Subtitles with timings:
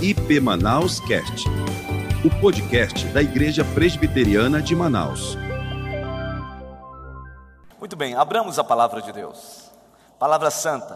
[0.00, 1.48] IP Manaus Cast,
[2.24, 5.36] o podcast da Igreja Presbiteriana de Manaus.
[7.80, 9.72] Muito bem, abramos a palavra de Deus.
[10.16, 10.94] Palavra santa,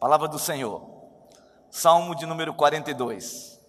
[0.00, 0.82] palavra do Senhor.
[1.70, 3.60] Salmo de número 42.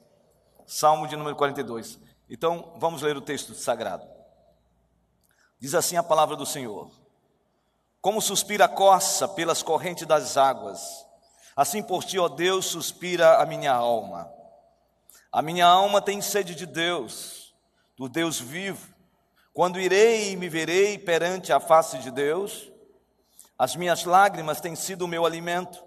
[0.66, 2.00] Salmo de número 42.
[2.30, 4.08] Então, vamos ler o texto sagrado.
[5.60, 6.90] Diz assim a palavra do Senhor:
[8.00, 11.06] Como suspira a corça pelas correntes das águas,
[11.54, 14.42] assim por ti, ó Deus, suspira a minha alma.
[15.34, 17.56] A minha alma tem sede de Deus,
[17.98, 18.94] do Deus vivo.
[19.52, 22.72] Quando irei e me verei perante a face de Deus,
[23.58, 25.84] as minhas lágrimas têm sido o meu alimento,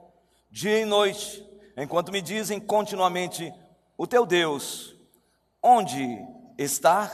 [0.50, 3.54] dia e noite, enquanto me dizem continuamente:
[3.96, 4.96] O teu Deus,
[5.62, 6.18] onde
[6.58, 7.08] está?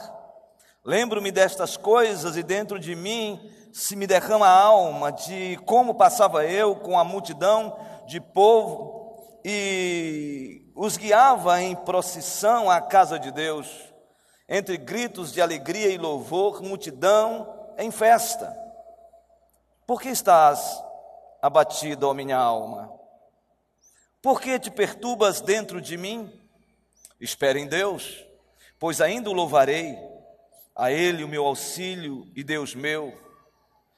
[0.82, 6.46] Lembro-me destas coisas e dentro de mim se me derrama a alma de como passava
[6.46, 7.76] eu com a multidão
[8.06, 13.68] de povo e os guiava em procissão à casa de Deus,
[14.48, 18.56] entre gritos de alegria e louvor, multidão em festa.
[19.86, 20.82] Por que estás
[21.40, 22.92] abatido, ó minha alma?
[24.20, 26.32] Por que te perturbas dentro de mim?
[27.20, 28.24] Espera em Deus,
[28.78, 29.98] pois ainda o louvarei,
[30.74, 33.12] a Ele o meu auxílio e Deus meu.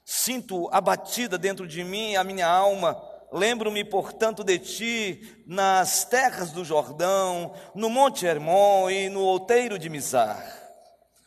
[0.04, 3.00] Sinto abatida dentro de mim a minha alma,
[3.34, 9.90] lembro-me, portanto, de ti nas terras do Jordão, no Monte Hermon e no outeiro de
[9.90, 10.42] Mizar.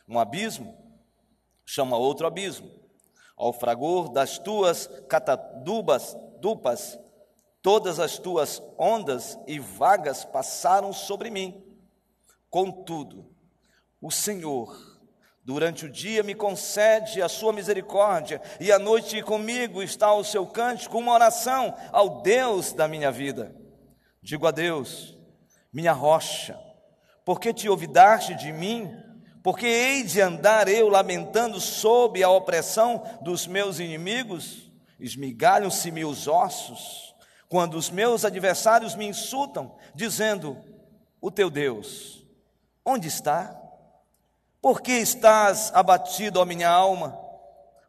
[0.08, 0.76] Um abismo
[1.64, 2.70] chama outro abismo.
[3.36, 6.98] Ao fragor das tuas catadubas, dupas,
[7.60, 11.62] Todas as tuas ondas e vagas passaram sobre mim.
[12.48, 13.26] Contudo,
[14.00, 14.97] o Senhor,
[15.48, 20.46] durante o dia, me concede a sua misericórdia, e à noite comigo está o seu
[20.46, 23.56] cântico, uma oração ao Deus da minha vida.
[24.22, 25.16] Digo a Deus,
[25.72, 26.60] minha rocha,
[27.24, 28.94] porque te olvidaste de mim?
[29.42, 34.70] Porque hei de andar eu lamentando sob a opressão dos meus inimigos?
[35.00, 37.14] Esmigalham-se-me os ossos
[37.48, 40.58] quando os meus adversários me insultam, dizendo:
[41.22, 42.22] O teu Deus,
[42.84, 43.58] onde está?
[44.60, 47.18] Por que estás abatido, ó minha alma?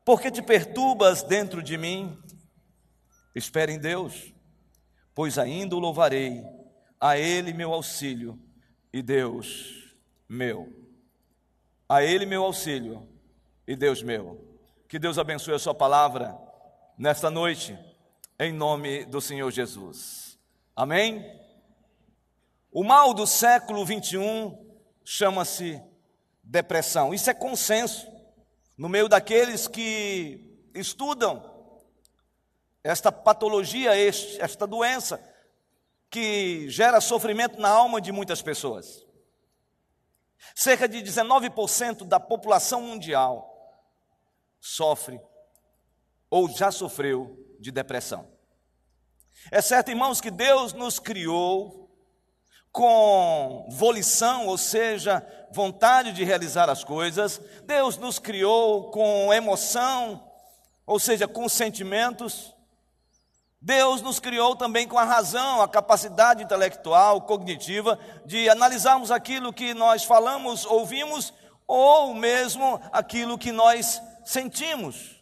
[0.06, 2.18] Por que te perturbas dentro de mim?
[3.34, 4.34] Espere em Deus,
[5.14, 6.44] pois ainda o louvarei,
[7.00, 8.40] a Ele meu auxílio
[8.92, 9.96] e Deus
[10.28, 10.72] meu.
[11.88, 13.08] A Ele meu auxílio
[13.68, 14.48] e Deus meu.
[14.88, 16.38] Que Deus abençoe a Sua palavra
[16.98, 17.78] nesta noite
[18.40, 20.40] em nome do Senhor Jesus.
[20.76, 21.38] Amém?
[22.72, 24.58] O mal do século 21
[25.04, 25.82] chama-se
[26.50, 27.14] depressão.
[27.14, 28.08] Isso é consenso
[28.76, 31.58] no meio daqueles que estudam
[32.84, 35.24] esta patologia, esta doença
[36.10, 39.06] que gera sofrimento na alma de muitas pessoas.
[40.56, 43.46] Cerca de 19% da população mundial
[44.60, 45.22] sofre
[46.30, 48.28] ou já sofreu de depressão.
[49.52, 51.89] É certo, irmãos, que Deus nos criou
[52.72, 57.42] com volição, ou seja, vontade de realizar as coisas.
[57.66, 60.24] Deus nos criou com emoção,
[60.86, 62.54] ou seja, com sentimentos.
[63.62, 69.74] Deus nos criou também com a razão, a capacidade intelectual, cognitiva, de analisarmos aquilo que
[69.74, 71.34] nós falamos, ouvimos,
[71.68, 75.22] ou mesmo aquilo que nós sentimos.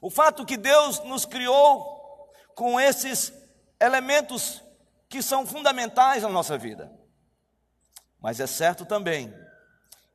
[0.00, 3.32] O fato que Deus nos criou com esses
[3.80, 4.62] elementos
[5.14, 6.90] que são fundamentais na nossa vida.
[8.20, 9.32] Mas é certo também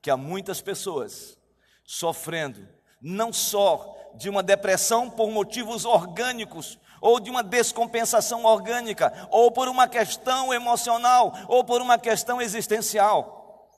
[0.02, 1.38] que há muitas pessoas
[1.86, 2.68] sofrendo
[3.02, 9.70] não só de uma depressão por motivos orgânicos, ou de uma descompensação orgânica, ou por
[9.70, 13.72] uma questão emocional, ou por uma questão existencial.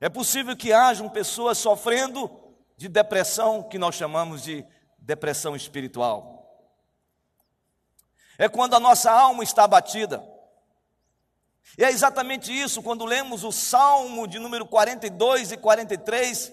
[0.00, 2.30] É possível que hajam pessoas sofrendo
[2.76, 4.64] de depressão que nós chamamos de
[4.96, 6.56] depressão espiritual.
[8.38, 10.37] É quando a nossa alma está abatida.
[11.76, 16.52] E é exatamente isso quando lemos o Salmo de número 42 e 43,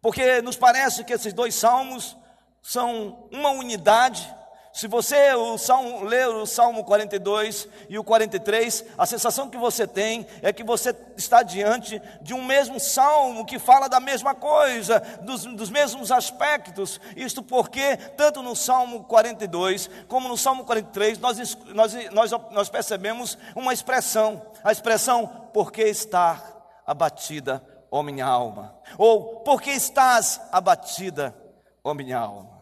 [0.00, 2.16] porque nos parece que esses dois salmos
[2.62, 4.32] são uma unidade,
[4.78, 9.88] se você o salmo, ler o Salmo 42 e o 43, a sensação que você
[9.88, 15.00] tem é que você está diante de um mesmo salmo que fala da mesma coisa,
[15.22, 17.00] dos, dos mesmos aspectos.
[17.16, 23.36] Isto porque, tanto no Salmo 42 como no Salmo 43, nós, nós, nós, nós percebemos
[23.56, 26.40] uma expressão, a expressão, porque está
[26.86, 27.60] abatida,
[27.90, 31.34] ó minha alma, ou porque estás abatida,
[31.82, 32.57] ó minha alma.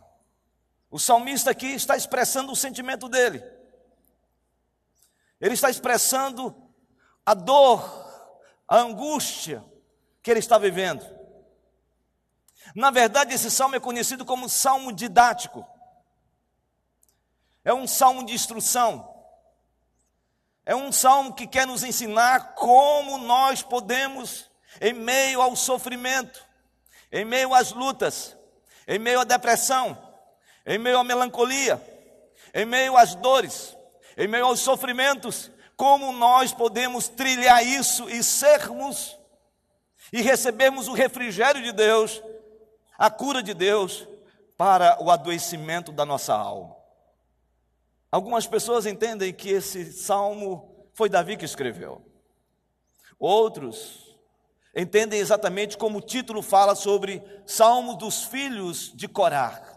[0.96, 3.44] O salmista aqui está expressando o sentimento dele.
[5.38, 6.56] Ele está expressando
[7.26, 7.84] a dor
[8.66, 9.62] a angústia
[10.22, 11.04] que ele está vivendo.
[12.75, 15.69] Na verdade, esse salmo é conhecido como salmo didático.
[17.62, 19.22] É um salmo de instrução.
[20.64, 24.50] É um salmo que quer nos ensinar como nós podemos,
[24.81, 26.43] em meio ao sofrimento,
[27.12, 28.34] em meio às lutas,
[28.88, 30.06] em meio à depressão,
[30.67, 31.81] em meio à melancolia,
[32.53, 33.77] em meio às dores,
[34.17, 39.17] em meio aos sofrimentos, como nós podemos trilhar isso e sermos
[40.13, 42.23] e recebermos o refrigério de Deus,
[42.97, 44.09] a cura de Deus
[44.57, 46.77] para o adoecimento da nossa alma.
[48.11, 52.03] Algumas pessoas entendem que esse salmo foi Davi que escreveu.
[53.19, 54.17] Outros
[54.75, 59.75] entendem exatamente como o título fala sobre Salmo dos filhos de Corá.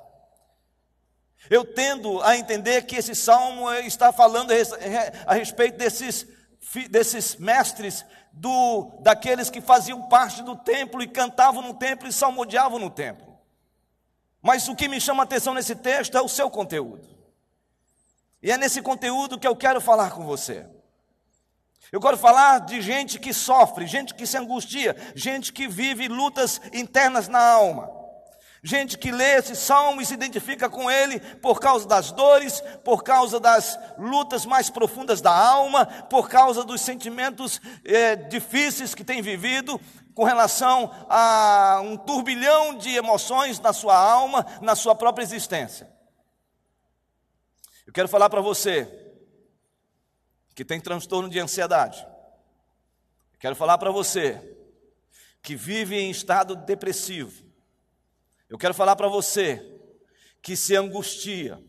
[1.47, 4.51] Eu tendo a entender que esse salmo está falando
[5.25, 6.27] a respeito desses,
[6.89, 12.79] desses mestres, do, daqueles que faziam parte do templo e cantavam no templo e salmodiavam
[12.79, 13.27] no templo.
[14.41, 17.07] Mas o que me chama a atenção nesse texto é o seu conteúdo.
[18.41, 20.65] E é nesse conteúdo que eu quero falar com você.
[21.91, 26.61] Eu quero falar de gente que sofre, gente que se angustia, gente que vive lutas
[26.71, 27.98] internas na alma.
[28.61, 33.03] Gente que lê esse salmo e se identifica com ele por causa das dores, por
[33.03, 39.21] causa das lutas mais profundas da alma, por causa dos sentimentos é, difíceis que tem
[39.21, 39.79] vivido,
[40.13, 45.89] com relação a um turbilhão de emoções na sua alma, na sua própria existência.
[47.87, 48.87] Eu quero falar para você
[50.53, 52.05] que tem transtorno de ansiedade.
[53.33, 54.57] Eu quero falar para você
[55.41, 57.48] que vive em estado depressivo
[58.49, 59.63] eu quero falar para você
[60.41, 61.61] que se angustia.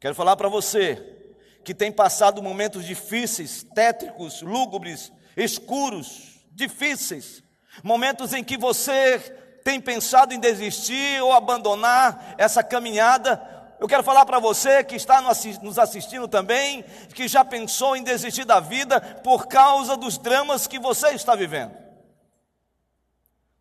[0.00, 1.16] Quero falar para você
[1.62, 7.42] que tem passado momentos difíceis, tétricos, lúgubres, escuros, difíceis.
[7.82, 9.18] Momentos em que você
[9.62, 13.76] tem pensado em desistir ou abandonar essa caminhada.
[13.78, 16.84] Eu quero falar para você que está nos assistindo também,
[17.14, 21.76] que já pensou em desistir da vida por causa dos dramas que você está vivendo.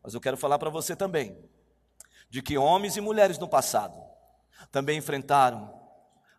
[0.02, 1.47] Mas eu quero falar para você também
[2.38, 4.00] de que homens e mulheres no passado
[4.72, 5.74] também enfrentaram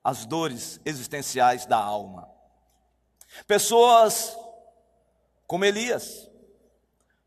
[0.04, 2.30] as dores existenciais da alma.
[3.48, 4.38] Pessoas
[5.44, 6.30] como Elias,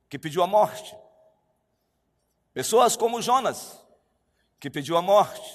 [0.08, 0.98] que pediu a morte.
[2.54, 3.78] Pessoas como Jonas,
[4.58, 5.54] que pediu a morte.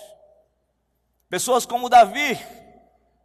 [1.30, 2.38] Pessoas como Davi,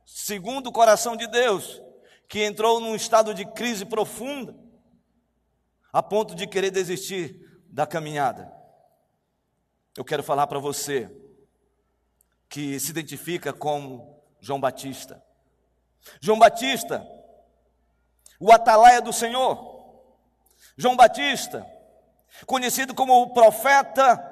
[0.06, 1.82] segundo o coração de Deus,
[2.30, 4.58] que entrou num estado de crise profunda,
[5.92, 8.61] a ponto de querer desistir da caminhada.
[9.98, 11.12] Eu quero falar para você
[12.48, 15.22] que se identifica como João Batista.
[16.22, 17.06] João Batista,
[18.40, 19.70] o atalaia do Senhor.
[20.78, 21.66] João Batista,
[22.46, 24.30] conhecido como o profeta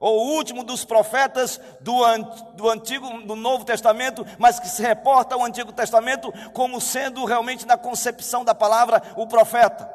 [0.00, 2.02] ou o último dos profetas do,
[2.54, 7.64] do Antigo, do Novo Testamento, mas que se reporta ao Antigo Testamento como sendo realmente
[7.64, 9.88] na concepção da palavra o profeta.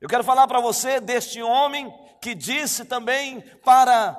[0.00, 4.16] Eu quero falar para você deste homem que disse também para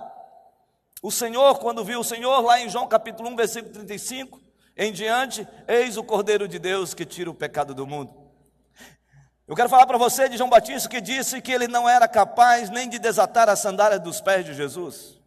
[1.02, 4.40] o Senhor, quando viu o Senhor, lá em João capítulo 1, versículo 35,
[4.78, 8.14] em diante, eis o Cordeiro de Deus que tira o pecado do mundo.
[9.48, 12.70] Eu quero falar para você de João Batista que disse que ele não era capaz
[12.70, 15.20] nem de desatar a sandália dos pés de Jesus.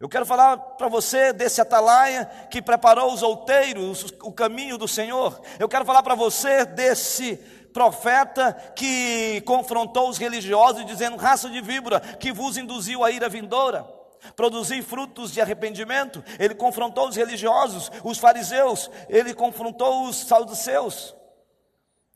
[0.00, 5.40] Eu quero falar para você desse atalaia que preparou os outeiros, o caminho do Senhor.
[5.56, 7.36] Eu quero falar para você desse
[7.76, 13.86] profeta que confrontou os religiosos, dizendo: raça de víbora, que vos induziu a ira vindoura.
[14.34, 21.14] Produzir frutos de arrependimento, ele confrontou os religiosos, os fariseus, ele confrontou os saduceus.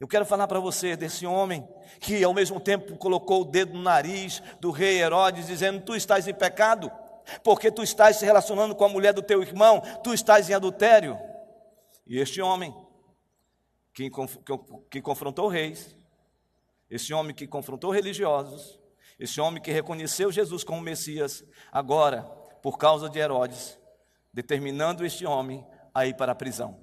[0.01, 1.69] Eu quero falar para você desse homem
[2.01, 6.27] que ao mesmo tempo colocou o dedo no nariz do rei Herodes, dizendo: Tu estás
[6.27, 6.91] em pecado,
[7.45, 11.19] porque tu estás se relacionando com a mulher do teu irmão, tu estás em adultério.
[12.07, 12.75] E este homem
[13.93, 14.11] que,
[14.91, 15.95] que confrontou reis,
[16.89, 18.81] esse homem que confrontou religiosos,
[19.19, 22.23] esse homem que reconheceu Jesus como Messias, agora,
[22.63, 23.79] por causa de Herodes,
[24.33, 26.81] determinando este homem a ir para a prisão.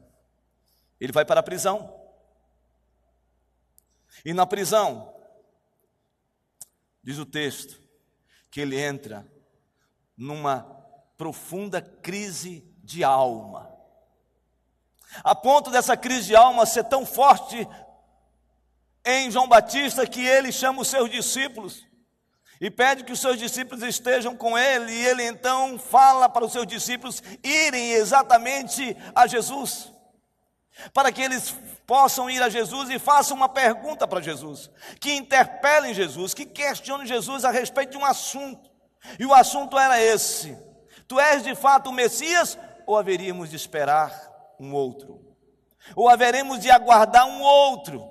[0.99, 1.93] Ele vai para a prisão.
[4.23, 5.13] E na prisão,
[7.03, 7.81] diz o texto,
[8.49, 9.25] que ele entra
[10.15, 10.63] numa
[11.17, 13.76] profunda crise de alma.
[15.23, 17.67] A ponto dessa crise de alma ser tão forte
[19.05, 21.87] em João Batista que ele chama os seus discípulos
[22.59, 26.51] e pede que os seus discípulos estejam com ele, e ele então fala para os
[26.51, 29.93] seus discípulos irem exatamente a Jesus.
[30.93, 31.55] para que eles
[31.87, 37.07] possam ir a Jesus e façam uma pergunta para Jesus, que interpelem Jesus, que questionem
[37.07, 38.69] Jesus a respeito de um assunto.
[39.19, 40.55] E o assunto era esse:
[41.07, 45.19] Tu és de fato o Messias ou haveríamos de esperar um outro?
[45.95, 48.07] Ou haveremos de aguardar um outro?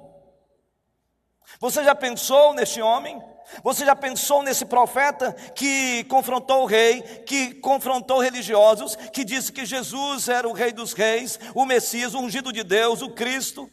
[1.60, 3.22] Você já pensou neste homem?
[3.62, 9.64] Você já pensou nesse profeta que confrontou o rei, que confrontou religiosos, que disse que
[9.64, 13.70] Jesus era o rei dos reis, o Messias, o ungido de Deus, o Cristo?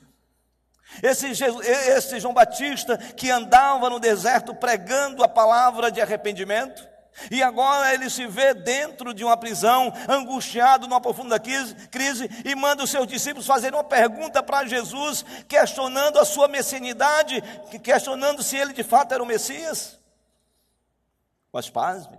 [1.02, 6.88] Esse, esse João Batista que andava no deserto pregando a palavra de arrependimento,
[7.30, 12.84] e agora ele se vê dentro de uma prisão, angustiado numa profunda crise, e manda
[12.84, 17.42] os seus discípulos fazerem uma pergunta para Jesus, questionando a sua messianidade,
[17.84, 20.00] questionando se ele de fato era o Messias.
[21.52, 22.18] Mas pasme,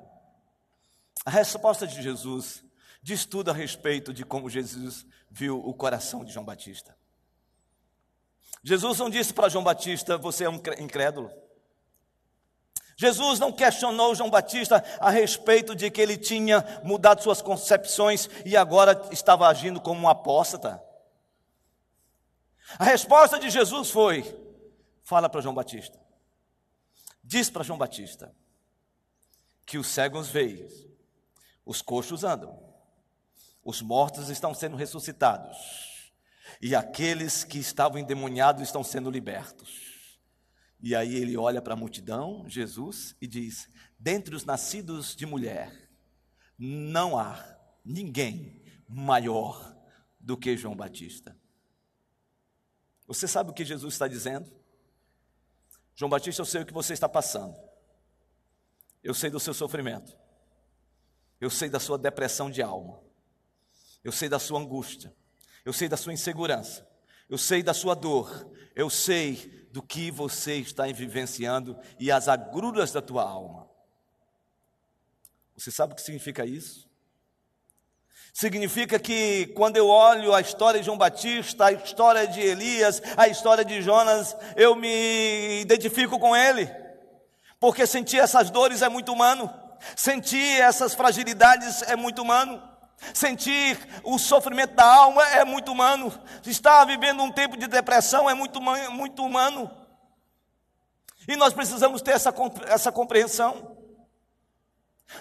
[1.24, 2.62] a resposta de Jesus
[3.02, 6.96] diz tudo a respeito de como Jesus viu o coração de João Batista.
[8.62, 11.30] Jesus não disse para João Batista: Você é um incrédulo.
[12.96, 18.56] Jesus não questionou João Batista a respeito de que ele tinha mudado suas concepções e
[18.56, 20.82] agora estava agindo como um apóstata.
[22.78, 24.22] A resposta de Jesus foi:
[25.02, 25.98] fala para João Batista,
[27.22, 28.34] diz para João Batista
[29.66, 30.68] que os cegos veem,
[31.64, 32.58] os coxos andam,
[33.64, 36.12] os mortos estão sendo ressuscitados
[36.60, 39.93] e aqueles que estavam endemoniados estão sendo libertos.
[40.84, 45.88] E aí ele olha para a multidão, Jesus, e diz: Dentre os nascidos de mulher,
[46.58, 47.42] não há
[47.82, 49.74] ninguém maior
[50.20, 51.34] do que João Batista.
[53.06, 54.52] Você sabe o que Jesus está dizendo?
[55.94, 57.56] João Batista, eu sei o que você está passando.
[59.02, 60.14] Eu sei do seu sofrimento.
[61.40, 63.02] Eu sei da sua depressão de alma.
[64.02, 65.16] Eu sei da sua angústia.
[65.64, 66.86] Eu sei da sua insegurança.
[67.26, 68.52] Eu sei da sua dor.
[68.74, 73.68] Eu sei do que você está vivenciando e as agruras da tua alma.
[75.56, 76.88] Você sabe o que significa isso?
[78.32, 83.26] Significa que quando eu olho a história de João Batista, a história de Elias, a
[83.26, 86.70] história de Jonas, eu me identifico com ele,
[87.58, 89.52] porque sentir essas dores é muito humano,
[89.96, 92.62] sentir essas fragilidades é muito humano.
[93.12, 96.12] Sentir o sofrimento da alma é muito humano.
[96.46, 99.70] Estar vivendo um tempo de depressão é muito, muito humano.
[101.26, 102.32] E nós precisamos ter essa,
[102.66, 103.73] essa compreensão.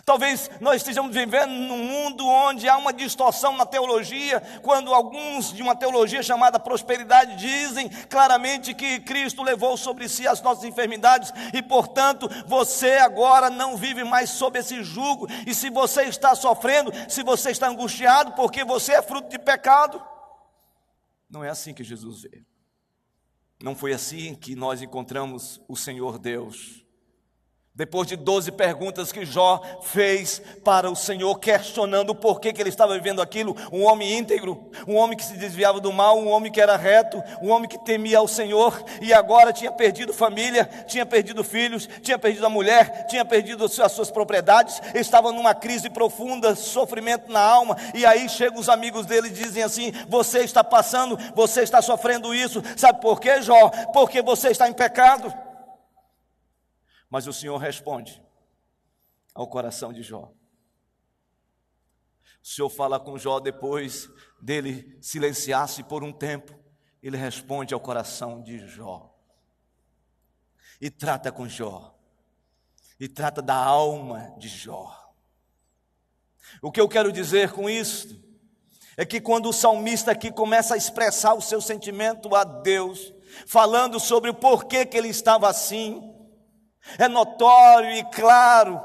[0.06, 5.62] Talvez nós estejamos vivendo num mundo onde há uma distorção na teologia, quando alguns de
[5.62, 11.62] uma teologia chamada prosperidade dizem claramente que Cristo levou sobre si as nossas enfermidades e,
[11.62, 15.28] portanto, você agora não vive mais sob esse jugo.
[15.48, 20.02] E se você está sofrendo, se você está angustiado, porque você é fruto de pecado,
[21.30, 22.44] não é assim que Jesus vê.
[23.62, 26.83] Não foi assim que nós encontramos o Senhor Deus.
[27.76, 32.70] Depois de 12 perguntas que Jó fez para o Senhor, questionando o porquê que ele
[32.70, 36.52] estava vivendo aquilo, um homem íntegro, um homem que se desviava do mal, um homem
[36.52, 41.04] que era reto, um homem que temia ao Senhor, e agora tinha perdido família, tinha
[41.04, 46.54] perdido filhos, tinha perdido a mulher, tinha perdido as suas propriedades, estava numa crise profunda,
[46.54, 51.18] sofrimento na alma, e aí chegam os amigos dele e dizem assim: Você está passando,
[51.34, 53.72] você está sofrendo isso, sabe por quê, Jó?
[53.92, 55.34] Porque você está em pecado.
[57.14, 58.20] Mas o Senhor responde
[59.36, 60.34] ao coração de Jó.
[62.42, 64.10] O Senhor fala com Jó depois
[64.42, 66.60] dele silenciar-se por um tempo.
[67.04, 69.16] Ele responde ao coração de Jó.
[70.82, 71.96] E trata com Jó.
[73.00, 75.14] E trata da alma de Jó.
[76.64, 78.20] O que eu quero dizer com isso
[78.98, 83.14] é que quando o salmista aqui começa a expressar o seu sentimento a Deus,
[83.46, 86.13] falando sobre o porquê que ele estava assim,
[86.98, 88.82] é notório e claro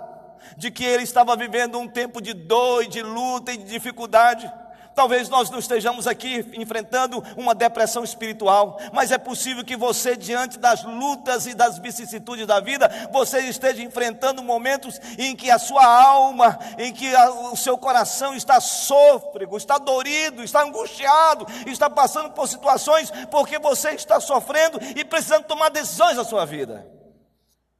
[0.57, 4.51] de que ele estava vivendo um tempo de dor, de luta e de dificuldade.
[4.99, 10.59] Talvez nós não estejamos aqui enfrentando uma depressão espiritual, mas é possível que você, diante
[10.59, 15.87] das lutas e das vicissitudes da vida, você esteja enfrentando momentos em que a sua
[15.87, 22.33] alma, em que a, o seu coração está sôfrego, está dorido, está angustiado, está passando
[22.33, 26.98] por situações porque você está sofrendo e precisando tomar decisões na sua vida.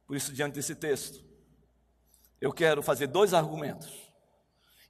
[0.09, 1.23] Por isso, diante desse texto,
[2.41, 4.11] eu quero fazer dois argumentos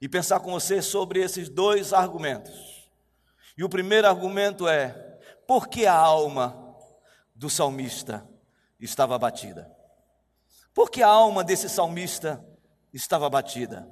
[0.00, 2.90] e pensar com você sobre esses dois argumentos.
[3.54, 4.88] E o primeiro argumento é:
[5.46, 6.74] por que a alma
[7.34, 8.26] do salmista
[8.80, 9.70] estava abatida?
[10.72, 12.42] Por que a alma desse salmista
[12.90, 13.86] estava abatida?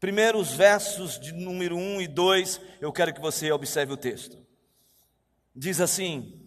[0.00, 4.44] Primeiro, os versos de número 1 e 2, eu quero que você observe o texto.
[5.54, 6.45] diz assim: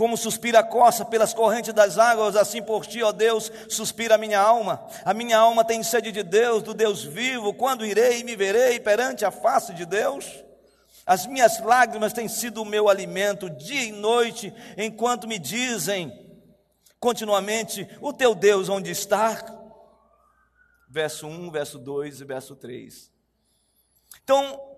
[0.00, 4.18] como suspira a costa pelas correntes das águas, assim por ti, ó Deus, suspira a
[4.18, 4.82] minha alma.
[5.04, 7.52] A minha alma tem sede de Deus, do Deus vivo.
[7.52, 10.24] Quando irei e me verei perante a face de Deus?
[11.04, 16.10] As minhas lágrimas têm sido o meu alimento dia e noite, enquanto me dizem
[16.98, 19.44] continuamente: O teu Deus onde está?
[20.88, 23.12] Verso 1, verso 2 e verso 3.
[24.24, 24.69] Então,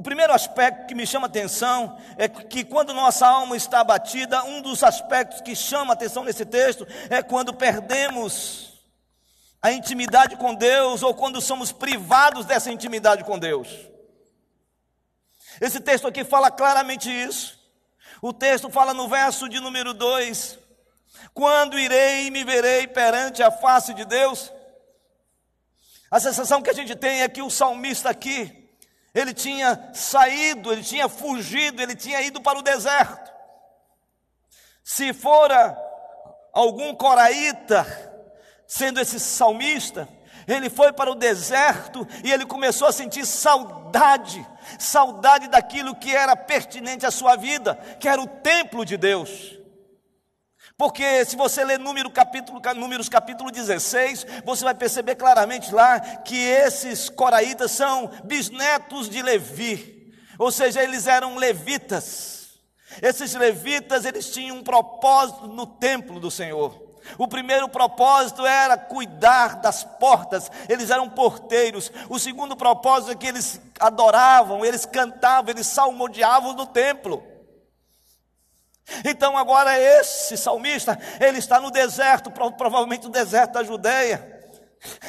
[0.00, 4.62] o primeiro aspecto que me chama atenção é que quando nossa alma está abatida, um
[4.62, 8.80] dos aspectos que chama atenção nesse texto é quando perdemos
[9.60, 13.68] a intimidade com Deus ou quando somos privados dessa intimidade com Deus.
[15.60, 17.60] Esse texto aqui fala claramente isso.
[18.22, 20.58] O texto fala no verso de número 2:
[21.34, 24.50] Quando irei e me verei perante a face de Deus?
[26.10, 28.59] A sensação que a gente tem é que o salmista aqui,
[29.14, 33.30] ele tinha saído, ele tinha fugido, ele tinha ido para o deserto.
[34.84, 35.76] Se fora
[36.52, 37.86] algum coraíta,
[38.66, 40.08] sendo esse salmista,
[40.46, 44.46] ele foi para o deserto e ele começou a sentir saudade,
[44.78, 49.59] saudade daquilo que era pertinente à sua vida, que era o templo de Deus.
[50.80, 56.34] Porque se você ler número, capítulo, Números capítulo 16, você vai perceber claramente lá que
[56.34, 62.52] esses coraitas são bisnetos de Levi, ou seja, eles eram levitas.
[63.02, 66.74] Esses levitas, eles tinham um propósito no templo do Senhor.
[67.18, 71.92] O primeiro propósito era cuidar das portas, eles eram porteiros.
[72.08, 77.29] O segundo propósito é que eles adoravam, eles cantavam, eles salmodiavam no templo.
[79.04, 84.38] Então agora esse salmista, ele está no deserto, provavelmente no deserto da Judéia.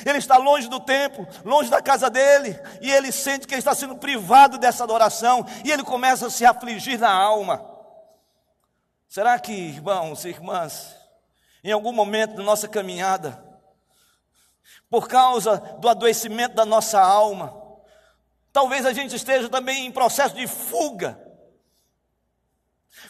[0.06, 3.74] Ele está longe do templo, longe da casa dele, e ele sente que ele está
[3.74, 7.66] sendo privado dessa adoração, e ele começa a se afligir na alma.
[9.08, 10.96] Será que, irmãos e irmãs,
[11.64, 13.42] em algum momento da nossa caminhada,
[14.90, 17.53] por causa do adoecimento da nossa alma,
[18.51, 21.30] talvez a gente esteja também em processo de fuga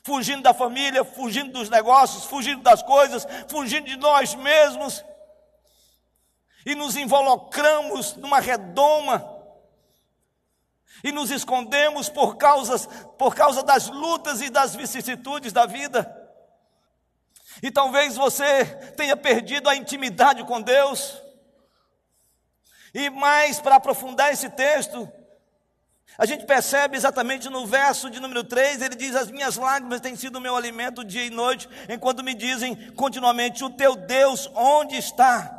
[0.04, 5.04] fugindo da família, fugindo dos negócios, fugindo das coisas, fugindo de nós mesmos,
[6.66, 9.40] e nos involucramos numa redoma,
[11.04, 12.88] e nos escondemos por, causas,
[13.18, 16.18] por causa das lutas e das vicissitudes da vida.
[17.62, 21.20] E talvez você tenha perdido a intimidade com Deus.
[22.94, 25.12] E mais para aprofundar esse texto,
[26.18, 30.16] a gente percebe exatamente no verso de número 3, ele diz: As minhas lágrimas têm
[30.16, 34.96] sido o meu alimento dia e noite, enquanto me dizem continuamente: O teu Deus, onde
[34.96, 35.58] está?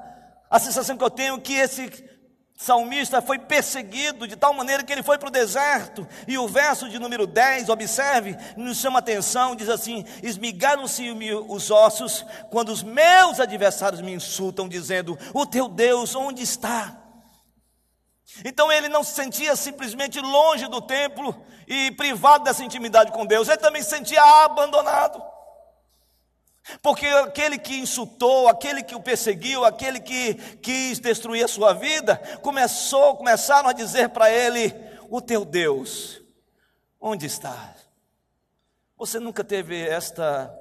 [0.50, 2.12] A sensação que eu tenho é que esse
[2.54, 6.06] salmista foi perseguido de tal maneira que ele foi para o deserto.
[6.28, 11.10] E o verso de número 10, observe, nos chama atenção: diz assim: Esmigaram-se
[11.48, 17.01] os ossos quando os meus adversários me insultam, dizendo: O teu Deus, onde está?
[18.44, 23.48] Então ele não se sentia simplesmente longe do templo e privado dessa intimidade com Deus,
[23.48, 25.22] ele também se sentia abandonado.
[26.80, 32.16] Porque aquele que insultou, aquele que o perseguiu, aquele que quis destruir a sua vida,
[32.40, 34.72] começou, começaram a dizer para ele:
[35.10, 36.22] "O teu Deus,
[37.00, 37.74] onde está?"
[38.96, 40.56] Você nunca teve esta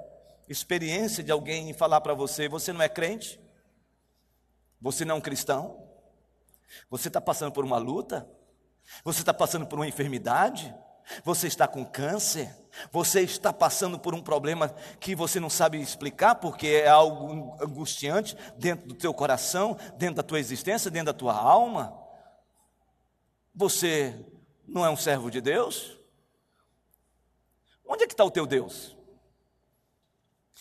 [0.49, 3.39] experiência de alguém falar para você: "Você não é crente?
[4.81, 5.80] Você não é um cristão?"
[6.89, 8.27] Você está passando por uma luta?
[9.03, 10.73] Você está passando por uma enfermidade?
[11.23, 12.55] Você está com câncer?
[12.91, 18.37] Você está passando por um problema que você não sabe explicar porque é algo angustiante
[18.57, 21.97] dentro do teu coração, dentro da tua existência, dentro da tua alma?
[23.53, 24.15] Você
[24.65, 25.97] não é um servo de Deus?
[27.85, 28.95] Onde é que está o teu Deus?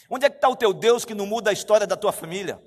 [0.08, 2.60] Onde é que está o teu Deus que não muda a história da tua família?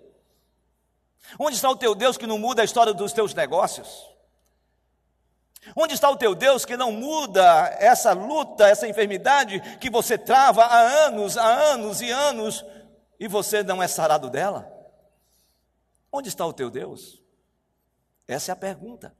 [1.39, 4.09] Onde está o teu Deus que não muda a história dos teus negócios?
[5.75, 10.63] Onde está o teu Deus que não muda essa luta, essa enfermidade que você trava
[10.63, 12.65] há anos, há anos e anos
[13.19, 14.69] e você não é sarado dela?
[16.11, 17.23] Onde está o teu Deus?
[18.27, 19.15] Essa é a pergunta.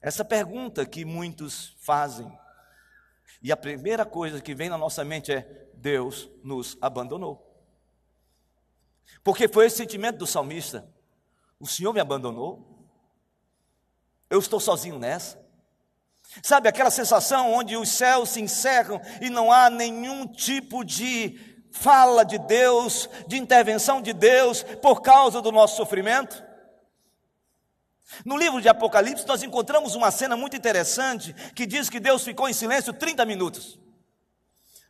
[0.00, 2.30] Essa pergunta que muitos fazem.
[3.42, 7.47] E a primeira coisa que vem na nossa mente é: Deus nos abandonou.
[9.22, 10.88] Porque foi esse sentimento do salmista:
[11.58, 12.88] o Senhor me abandonou,
[14.30, 15.38] eu estou sozinho nessa.
[16.42, 21.38] Sabe aquela sensação onde os céus se encerram e não há nenhum tipo de
[21.72, 26.44] fala de Deus, de intervenção de Deus por causa do nosso sofrimento?
[28.24, 32.48] No livro de Apocalipse, nós encontramos uma cena muito interessante que diz que Deus ficou
[32.48, 33.78] em silêncio 30 minutos.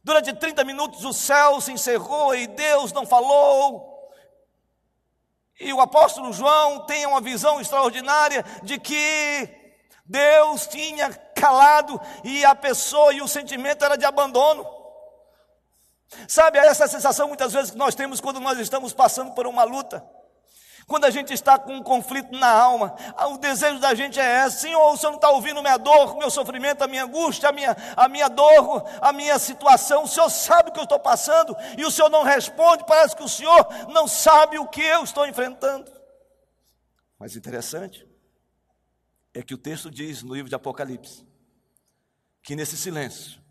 [0.02, 3.97] Durante 30 minutos o céu se encerrou e Deus não falou.
[5.60, 9.48] E o apóstolo João tem uma visão extraordinária de que
[10.04, 14.66] Deus tinha calado e a pessoa e o sentimento era de abandono.
[16.26, 20.04] Sabe, essa sensação muitas vezes que nós temos quando nós estamos passando por uma luta.
[20.88, 24.46] Quando a gente está com um conflito na alma, ah, o desejo da gente é
[24.46, 27.52] esse: Senhor, o Senhor não está ouvindo minha dor, meu sofrimento, a minha angústia, a
[27.52, 30.04] minha, a minha dor, a minha situação.
[30.04, 32.86] O Senhor sabe o que eu estou passando e o Senhor não responde.
[32.86, 35.92] Parece que o Senhor não sabe o que eu estou enfrentando.
[37.18, 38.08] Mas interessante
[39.34, 41.22] é que o texto diz no livro de Apocalipse
[42.42, 43.42] que nesse silêncio,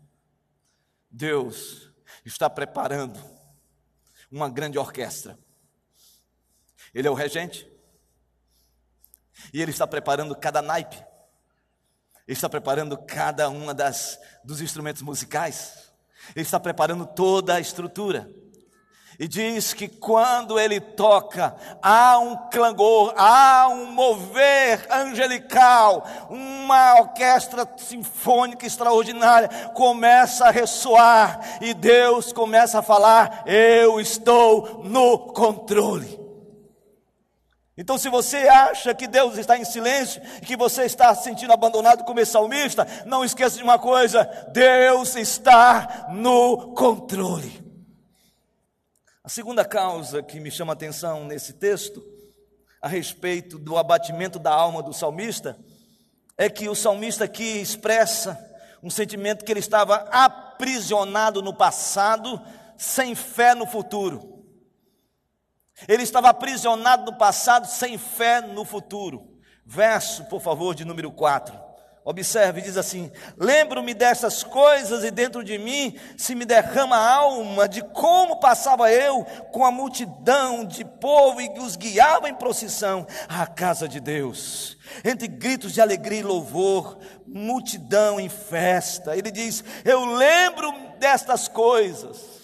[1.08, 1.88] Deus
[2.24, 3.20] está preparando
[4.28, 5.38] uma grande orquestra
[6.94, 7.68] ele é o regente.
[9.52, 10.96] E ele está preparando cada naipe.
[12.26, 15.92] Ele está preparando cada uma das dos instrumentos musicais.
[16.34, 18.30] Ele está preparando toda a estrutura.
[19.18, 27.68] E diz que quando ele toca, há um clangor, há um mover angelical, uma orquestra
[27.78, 36.27] sinfônica extraordinária começa a ressoar e Deus começa a falar: Eu estou no controle.
[37.80, 41.52] Então, se você acha que Deus está em silêncio e que você está se sentindo
[41.52, 47.64] abandonado como esse salmista, não esqueça de uma coisa: Deus está no controle.
[49.22, 52.02] A segunda causa que me chama a atenção nesse texto,
[52.82, 55.56] a respeito do abatimento da alma do salmista,
[56.36, 58.44] é que o salmista aqui expressa
[58.82, 62.40] um sentimento que ele estava aprisionado no passado,
[62.76, 64.37] sem fé no futuro.
[65.86, 69.38] Ele estava aprisionado no passado, sem fé no futuro.
[69.64, 71.68] Verso, por favor, de número 4.
[72.08, 77.68] Observe, diz assim: Lembro-me dessas coisas e dentro de mim se me derrama a alma
[77.68, 83.46] de como passava eu com a multidão de povo e os guiava em procissão à
[83.46, 89.14] casa de Deus, entre gritos de alegria e louvor, multidão em festa.
[89.14, 92.37] Ele diz: Eu lembro destas coisas.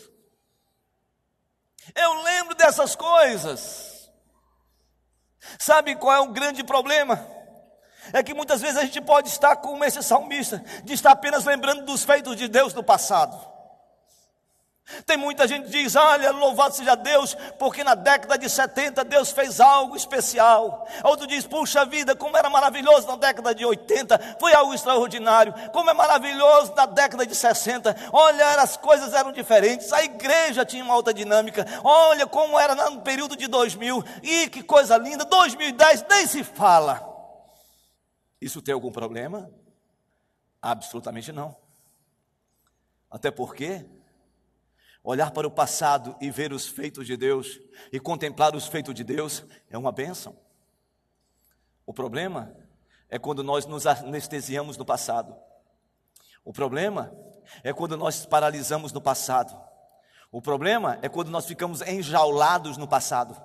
[1.94, 4.11] Eu lembro dessas coisas.
[5.59, 7.26] Sabe qual é o grande problema?
[8.12, 11.85] É que muitas vezes a gente pode estar como esse salmista, de estar apenas lembrando
[11.85, 13.54] dos feitos de Deus no passado.
[15.07, 19.31] Tem muita gente que diz: Olha, louvado seja Deus, porque na década de 70 Deus
[19.31, 20.87] fez algo especial.
[21.03, 25.55] Outro diz: Puxa vida, como era maravilhoso na década de 80, foi algo extraordinário.
[25.73, 27.97] Como é maravilhoso na década de 60.
[28.12, 31.66] Olha, as coisas eram diferentes, a igreja tinha uma outra dinâmica.
[31.83, 35.25] Olha como era no período de 2000, e que coisa linda.
[35.25, 37.11] 2010 nem se fala.
[38.38, 39.51] Isso tem algum problema?
[40.61, 41.57] Absolutamente não.
[43.11, 43.87] Até porque
[45.07, 47.61] Olhar para o passado e ver os feitos de Deus
[47.93, 50.35] e contemplar os feitos de Deus é uma bênção.
[51.85, 52.57] O problema
[53.11, 55.37] é quando nós nos anestesiamos no passado.
[56.43, 57.14] O problema
[57.62, 59.55] é quando nós paralisamos no passado.
[60.33, 63.40] O problema é quando nós ficamos enjaulados no passado.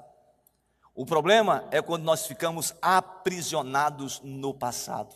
[0.95, 5.13] O problema é quando nós ficamos aprisionados no passado.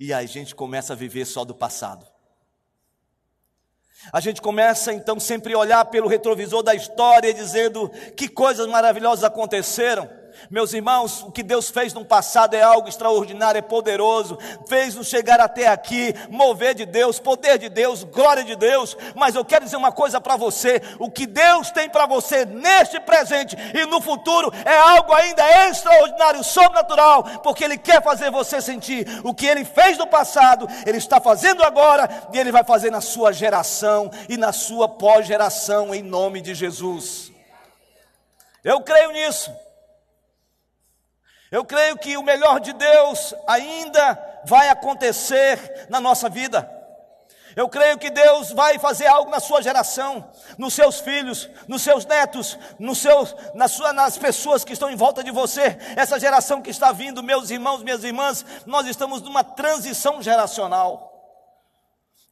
[0.00, 2.11] E a gente começa a viver só do passado.
[4.10, 9.24] A gente começa então sempre a olhar pelo retrovisor da história, dizendo que coisas maravilhosas
[9.24, 10.21] aconteceram.
[10.50, 15.40] Meus irmãos, o que Deus fez no passado é algo extraordinário, é poderoso, fez-nos chegar
[15.40, 18.96] até aqui, mover de Deus, poder de Deus, glória de Deus.
[19.14, 23.00] Mas eu quero dizer uma coisa para você: o que Deus tem para você neste
[23.00, 29.06] presente e no futuro é algo ainda extraordinário, sobrenatural, porque Ele quer fazer você sentir
[29.24, 33.00] o que Ele fez no passado, Ele está fazendo agora e Ele vai fazer na
[33.00, 37.32] sua geração e na sua pós-geração, em nome de Jesus.
[38.64, 39.50] Eu creio nisso.
[41.52, 46.66] Eu creio que o melhor de Deus ainda vai acontecer na nossa vida.
[47.54, 52.06] Eu creio que Deus vai fazer algo na sua geração, nos seus filhos, nos seus
[52.06, 55.76] netos, nos seus, na sua, nas pessoas que estão em volta de você.
[55.94, 61.11] Essa geração que está vindo, meus irmãos, minhas irmãs, nós estamos numa transição geracional.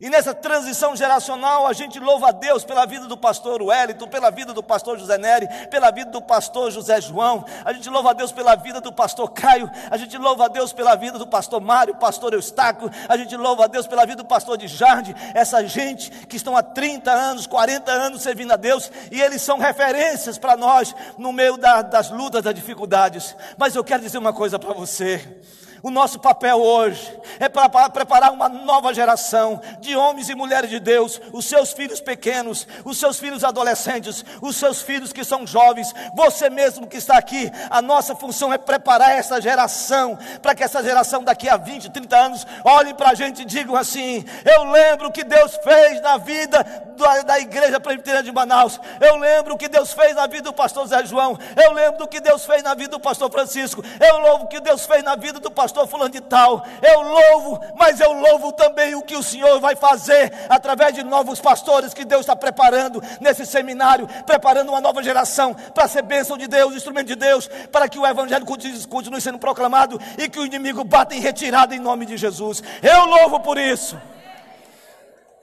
[0.01, 4.31] E nessa transição geracional, a gente louva a Deus pela vida do pastor Wellington, pela
[4.31, 8.13] vida do pastor José Neri, pela vida do pastor José João, a gente louva a
[8.15, 11.61] Deus pela vida do pastor Caio, a gente louva a Deus pela vida do pastor
[11.61, 15.63] Mário, pastor Eustáquio, a gente louva a Deus pela vida do pastor de Jardim, essa
[15.67, 20.39] gente que estão há 30 anos, 40 anos servindo a Deus, e eles são referências
[20.39, 23.37] para nós no meio da, das lutas, das dificuldades.
[23.59, 25.43] Mas eu quero dizer uma coisa para você.
[25.83, 30.79] O nosso papel hoje é para preparar uma nova geração de homens e mulheres de
[30.79, 35.95] Deus, os seus filhos pequenos, os seus filhos adolescentes, os seus filhos que são jovens,
[36.15, 37.51] você mesmo que está aqui.
[37.71, 42.17] A nossa função é preparar essa geração, para que essa geração daqui a 20, 30
[42.17, 46.19] anos olhem para a gente e digam assim: Eu lembro o que Deus fez na
[46.19, 46.63] vida
[46.97, 50.53] da, da igreja presbiteriana de Manaus, eu lembro o que Deus fez na vida do
[50.53, 54.19] pastor Zé João, eu lembro do que Deus fez na vida do pastor Francisco, eu
[54.19, 58.01] louvo o que Deus fez na vida do pastor Fulano de Tal, eu louvo, mas
[58.01, 62.23] eu louvo também o que o Senhor vai fazer através de novos pastores que Deus
[62.23, 67.17] está preparando nesse seminário, preparando uma nova geração para ser bênção de Deus, instrumento de
[67.17, 68.47] Deus, para que o Evangelho
[68.89, 72.63] continue sendo proclamado e que o inimigo bata em retirada em nome de Jesus.
[72.83, 74.01] Eu louvo por isso.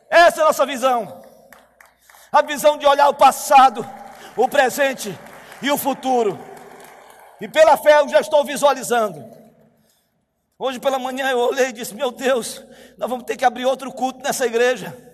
[0.10, 1.22] Essa é a nossa visão.
[2.32, 3.88] A visão de olhar o passado,
[4.36, 5.18] o presente
[5.62, 6.40] e o futuro.
[7.40, 9.37] E pela fé eu já estou visualizando.
[10.60, 12.66] Hoje pela manhã eu olhei e disse: Meu Deus,
[12.98, 15.07] nós vamos ter que abrir outro culto nessa igreja.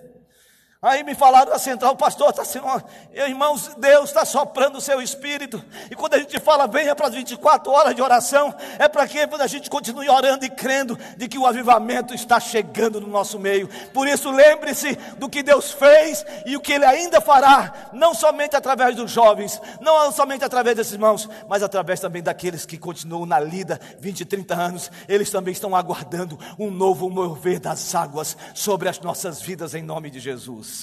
[0.84, 2.66] Aí me falaram da central, pastor, está sendo,
[3.14, 5.64] irmãos, Deus está soprando o seu espírito.
[5.90, 9.18] E quando a gente fala, venha para as 24 horas de oração, é para que
[9.18, 13.66] a gente continue orando e crendo de que o avivamento está chegando no nosso meio.
[13.94, 18.54] Por isso, lembre-se do que Deus fez e o que Ele ainda fará, não somente
[18.54, 23.40] através dos jovens, não somente através desses irmãos, mas através também daqueles que continuam na
[23.40, 24.90] lida 20, 30 anos.
[25.08, 30.10] Eles também estão aguardando um novo mover das águas sobre as nossas vidas, em nome
[30.10, 30.73] de Jesus.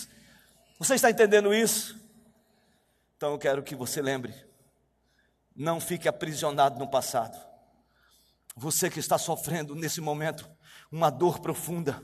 [0.82, 1.96] Você está entendendo isso?
[3.16, 4.34] Então eu quero que você lembre,
[5.56, 7.40] não fique aprisionado no passado.
[8.56, 10.50] Você que está sofrendo nesse momento
[10.92, 12.02] uma dor profunda,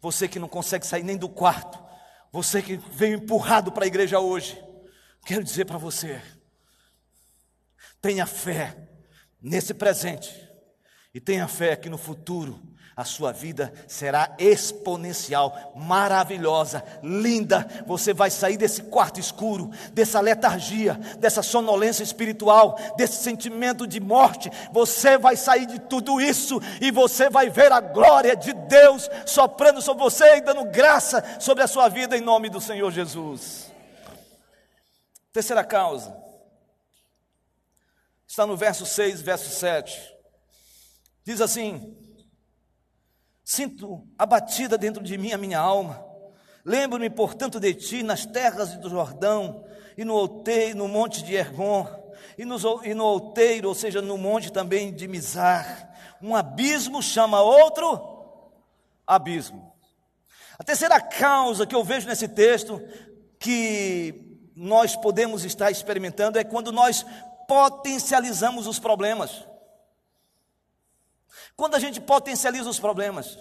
[0.00, 1.78] você que não consegue sair nem do quarto,
[2.32, 4.58] você que veio empurrado para a igreja hoje,
[5.26, 6.22] quero dizer para você:
[8.00, 8.88] tenha fé
[9.42, 10.45] nesse presente
[11.16, 12.60] e tenha fé que no futuro
[12.94, 17.66] a sua vida será exponencial, maravilhosa, linda.
[17.86, 24.50] Você vai sair desse quarto escuro, dessa letargia, dessa sonolência espiritual, desse sentimento de morte.
[24.72, 29.80] Você vai sair de tudo isso e você vai ver a glória de Deus soprando
[29.80, 33.72] sobre você e dando graça sobre a sua vida em nome do Senhor Jesus.
[35.32, 36.14] Terceira causa,
[38.28, 40.15] está no verso 6, verso 7.
[41.26, 41.96] Diz assim:
[43.44, 46.06] Sinto abatida dentro de mim a minha alma.
[46.64, 49.64] Lembro-me, portanto, de ti nas terras do Jordão
[49.98, 51.84] e no outeiro, no monte de Hermon,
[52.38, 55.92] e, e no outeiro, ou seja, no monte também de Mizar.
[56.22, 58.44] Um abismo chama outro
[59.04, 59.74] abismo.
[60.56, 62.80] A terceira causa que eu vejo nesse texto
[63.38, 67.04] que nós podemos estar experimentando é quando nós
[67.48, 69.44] potencializamos os problemas.
[71.56, 73.38] Quando a gente potencializa os problemas.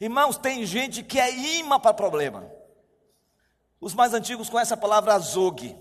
[0.00, 2.50] Irmãos, tem gente que é imã para problema.
[3.80, 5.76] Os mais antigos conhecem a palavra azog.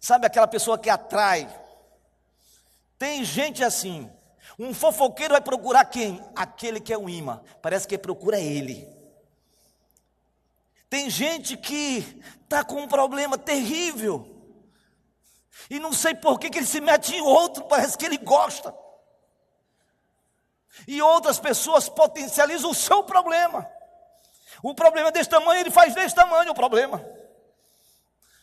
[0.00, 1.48] Sabe aquela pessoa que atrai?
[2.98, 4.10] Tem gente assim.
[4.58, 6.22] Um fofoqueiro vai procurar quem?
[6.34, 7.40] Aquele que é o imã.
[7.62, 8.88] Parece que procura ele.
[10.88, 14.26] Tem gente que está com um problema terrível.
[15.68, 18.74] E não sei por que, que ele se mete em outro, parece que ele gosta.
[20.86, 23.68] E outras pessoas potencializam o seu problema.
[24.62, 27.04] O problema é desse tamanho, ele faz desse tamanho o problema.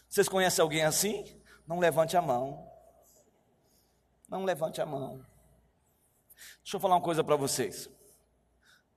[0.10, 1.26] Vocês conhecem alguém assim?
[1.68, 2.72] Não levante a mão.
[4.30, 5.26] Não levante a mão.
[6.64, 7.90] Deixa eu falar uma coisa para vocês.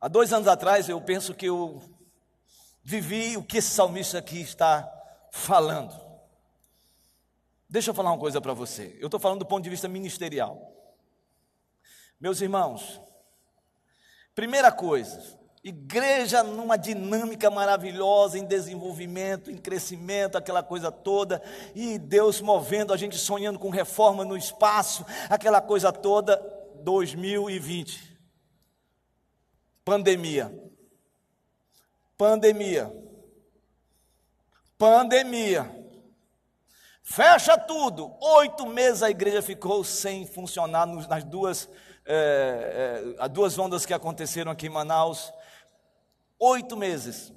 [0.01, 1.83] Há dois anos atrás, eu penso que eu
[2.83, 4.91] vivi o que esse salmista aqui está
[5.31, 5.95] falando.
[7.69, 8.97] Deixa eu falar uma coisa para você.
[8.99, 10.73] Eu estou falando do ponto de vista ministerial.
[12.19, 13.01] Meus irmãos,
[14.41, 21.43] Primeira coisa, igreja numa dinâmica maravilhosa, em desenvolvimento, em crescimento, aquela coisa toda,
[21.75, 26.39] e Deus movendo, a gente sonhando com reforma no espaço, aquela coisa toda,
[26.83, 28.19] 2020.
[29.85, 30.51] Pandemia.
[32.17, 32.91] Pandemia.
[34.79, 35.71] Pandemia.
[37.03, 38.11] Fecha tudo.
[38.39, 41.69] Oito meses a igreja ficou sem funcionar nas duas
[42.13, 45.33] é, é, duas ondas que aconteceram aqui em Manaus,
[46.39, 47.33] oito meses.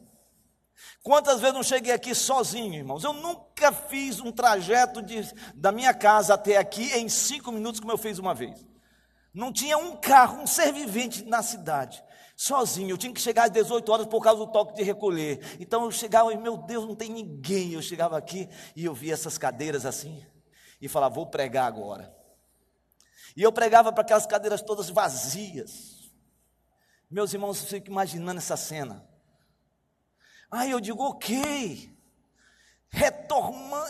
[1.04, 3.04] Quantas vezes não cheguei aqui sozinho, irmãos?
[3.04, 5.22] Eu nunca fiz um trajeto de,
[5.54, 8.66] da minha casa até aqui em cinco minutos, como eu fiz uma vez.
[9.34, 12.04] Não tinha um carro, um ser vivente na cidade.
[12.36, 15.40] Sozinho, eu tinha que chegar às 18 horas por causa do toque de recolher.
[15.60, 17.74] Então eu chegava e, meu Deus, não tem ninguém.
[17.74, 20.26] Eu chegava aqui e eu via essas cadeiras assim
[20.82, 22.23] e falava, vou pregar agora.
[23.36, 26.12] E eu pregava para aquelas cadeiras todas vazias.
[27.10, 29.08] Meus irmãos, eu fico imaginando essa cena.
[30.52, 31.92] Aí eu digo, ok.
[32.90, 33.88] Retorma,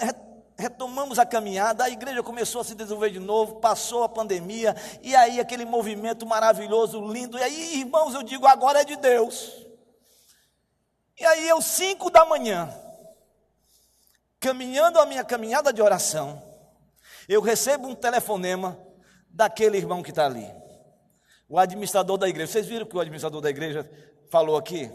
[0.57, 5.13] retomamos a caminhada, a igreja começou a se desenvolver de novo, passou a pandemia, e
[5.15, 9.51] aí aquele movimento maravilhoso, lindo, e aí, irmãos, eu digo, agora é de Deus.
[11.19, 12.73] E aí eu, cinco da manhã,
[14.39, 16.41] caminhando a minha caminhada de oração,
[17.27, 18.77] eu recebo um telefonema
[19.33, 20.47] daquele irmão que está ali,
[21.49, 22.51] o administrador da igreja.
[22.51, 23.89] Vocês viram o que o administrador da igreja
[24.29, 24.91] falou aqui?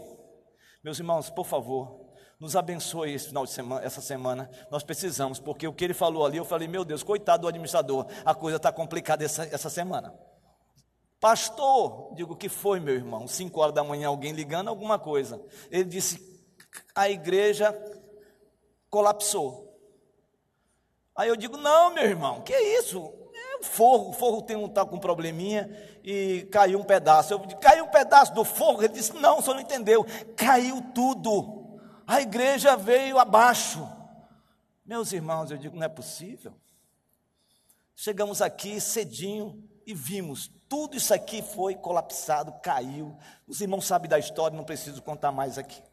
[0.81, 4.49] Meus irmãos, por favor, nos abençoe esse final de semana, essa semana.
[4.71, 8.07] Nós precisamos, porque o que ele falou ali, eu falei, meu Deus, coitado do administrador,
[8.23, 10.17] a coisa está complicada essa, essa semana.
[11.19, 13.27] Pastor, digo, que foi, meu irmão?
[13.27, 15.45] Cinco horas da manhã, alguém ligando alguma coisa.
[15.69, 16.17] Ele disse,
[16.95, 17.77] a igreja
[18.89, 19.67] colapsou.
[21.13, 23.13] Aí eu digo, não, meu irmão, que isso?
[23.59, 25.69] O forro, o forro tem um tal tá com um probleminha
[26.03, 27.33] e caiu um pedaço.
[27.33, 28.81] Eu disse, caiu um pedaço do forro?
[28.81, 30.05] Ele disse, não, o senhor não entendeu.
[30.35, 31.59] Caiu tudo
[32.09, 33.87] a igreja veio abaixo.
[34.83, 36.55] Meus irmãos, eu digo, não é possível.
[37.95, 43.15] Chegamos aqui cedinho e vimos, tudo isso aqui foi colapsado, caiu.
[43.47, 45.83] Os irmãos sabem da história, não preciso contar mais aqui.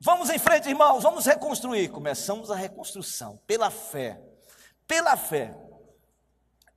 [0.00, 1.90] Vamos em frente, irmãos, vamos reconstruir.
[1.90, 4.20] Começamos a reconstrução pela fé.
[4.84, 5.56] Pela fé.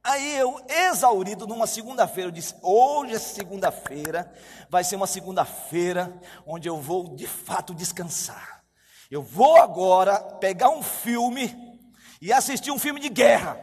[0.07, 4.31] Aí eu, exaurido, numa segunda-feira, eu disse: hoje é segunda-feira,
[4.69, 6.13] vai ser uma segunda-feira
[6.45, 8.63] onde eu vou de fato descansar.
[9.11, 11.77] Eu vou agora pegar um filme
[12.21, 13.59] e assistir um filme de guerra.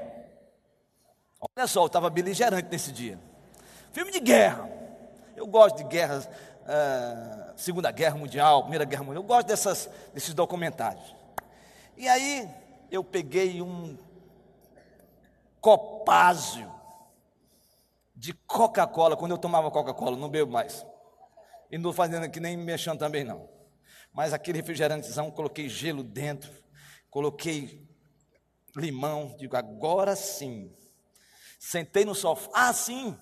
[1.56, 3.18] Olha só, eu estava beligerante nesse dia.
[3.90, 4.68] Filme de guerra.
[5.34, 9.22] Eu gosto de guerras, uh, Segunda Guerra Mundial, Primeira Guerra Mundial.
[9.22, 11.16] Eu gosto dessas, desses documentários.
[11.96, 12.46] E aí
[12.90, 13.96] eu peguei um
[15.64, 16.70] copásio
[18.14, 19.16] de Coca-Cola.
[19.16, 20.84] Quando eu tomava Coca-Cola, não bebo mais.
[21.70, 23.48] E não fazendo aqui nem mexendo também não.
[24.12, 26.52] Mas aquele refrigerantezão, coloquei gelo dentro,
[27.08, 27.88] coloquei
[28.76, 30.70] limão, digo, agora sim.
[31.58, 33.18] Sentei no sofá, ah, sim.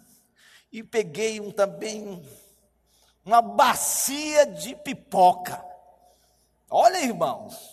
[0.72, 2.20] E peguei um também
[3.24, 5.64] uma bacia de pipoca.
[6.68, 7.71] Olha, irmãos,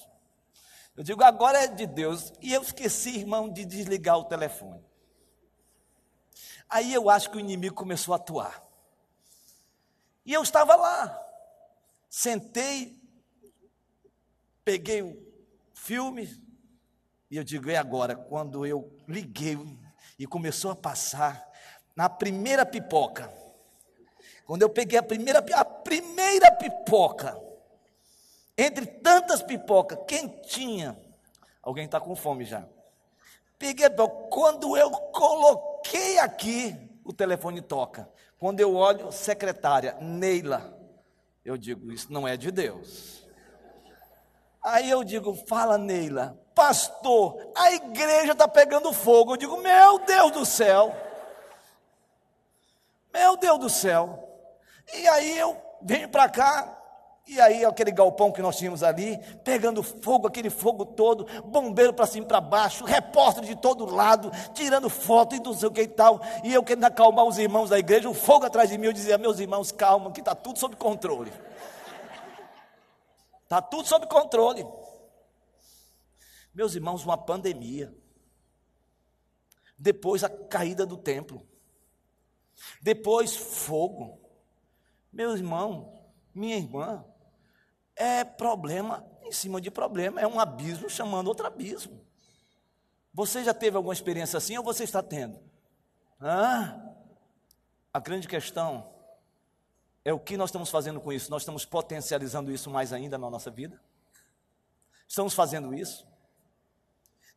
[0.99, 2.33] eu digo, agora é de Deus.
[2.41, 4.83] E eu esqueci, irmão, de desligar o telefone.
[6.69, 8.62] Aí eu acho que o inimigo começou a atuar.
[10.25, 11.25] E eu estava lá.
[12.09, 13.01] Sentei,
[14.65, 15.17] peguei o
[15.73, 16.29] filme,
[17.31, 19.57] e eu digo, é agora, quando eu liguei
[20.19, 21.49] e começou a passar,
[21.95, 23.33] na primeira pipoca,
[24.45, 27.39] quando eu peguei a primeira, a primeira pipoca,
[28.60, 31.00] entre tantas pipocas, quentinha.
[31.63, 32.65] Alguém está com fome já.
[33.58, 33.88] Peguei,
[34.30, 38.10] quando eu coloquei aqui, o telefone toca.
[38.38, 40.78] Quando eu olho, secretária, Neila.
[41.43, 43.26] Eu digo, isso não é de Deus.
[44.62, 49.34] Aí eu digo, fala Neila, pastor, a igreja está pegando fogo.
[49.34, 50.93] Eu digo, meu Deus do céu.
[53.13, 54.26] Meu Deus do céu.
[54.93, 56.78] E aí eu venho para cá,
[57.31, 62.07] e aí, aquele galpão que nós tínhamos ali, pegando fogo, aquele fogo todo, bombeiro para
[62.07, 65.83] cima e para baixo, repórter de todo lado, tirando foto e não sei o que
[65.83, 66.19] e tal.
[66.43, 69.15] E eu querendo acalmar os irmãos da igreja, o fogo atrás de mim, eu dizia:
[69.19, 71.31] Meus irmãos, calma, que está tudo sob controle.
[73.43, 74.65] Está tudo sob controle.
[76.51, 77.93] Meus irmãos, uma pandemia.
[79.77, 81.47] Depois a caída do templo.
[82.81, 84.19] Depois fogo.
[85.13, 85.93] Meu irmão,
[86.33, 87.05] minha irmã,
[87.99, 92.03] é problema em cima de problema, é um abismo chamando outro abismo.
[93.13, 95.39] Você já teve alguma experiência assim ou você está tendo?
[96.19, 98.89] A grande questão
[100.03, 101.29] é o que nós estamos fazendo com isso.
[101.29, 103.79] Nós estamos potencializando isso mais ainda na nossa vida?
[105.07, 106.07] Estamos fazendo isso?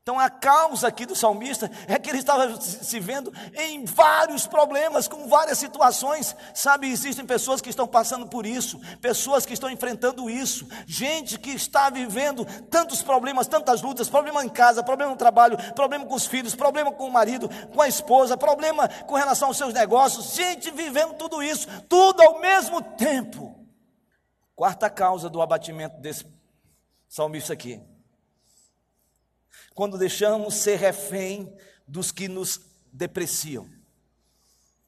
[0.02, 5.06] Então a causa aqui do salmista é que ele estava se vendo em vários problemas,
[5.06, 6.34] com várias situações.
[6.52, 11.50] Sabe, existem pessoas que estão passando por isso, pessoas que estão enfrentando isso, gente que
[11.50, 16.26] está vivendo tantos problemas, tantas lutas, problema em casa, problema no trabalho, problema com os
[16.26, 20.72] filhos, problema com o marido, com a esposa, problema com relação aos seus negócios, gente
[20.72, 23.54] vivendo tudo isso, tudo ao mesmo tempo.
[24.56, 26.26] Quarta causa do abatimento desse
[27.08, 27.91] salmista aqui
[29.74, 31.52] quando deixamos ser refém
[31.86, 32.60] dos que nos
[32.92, 33.68] depreciam.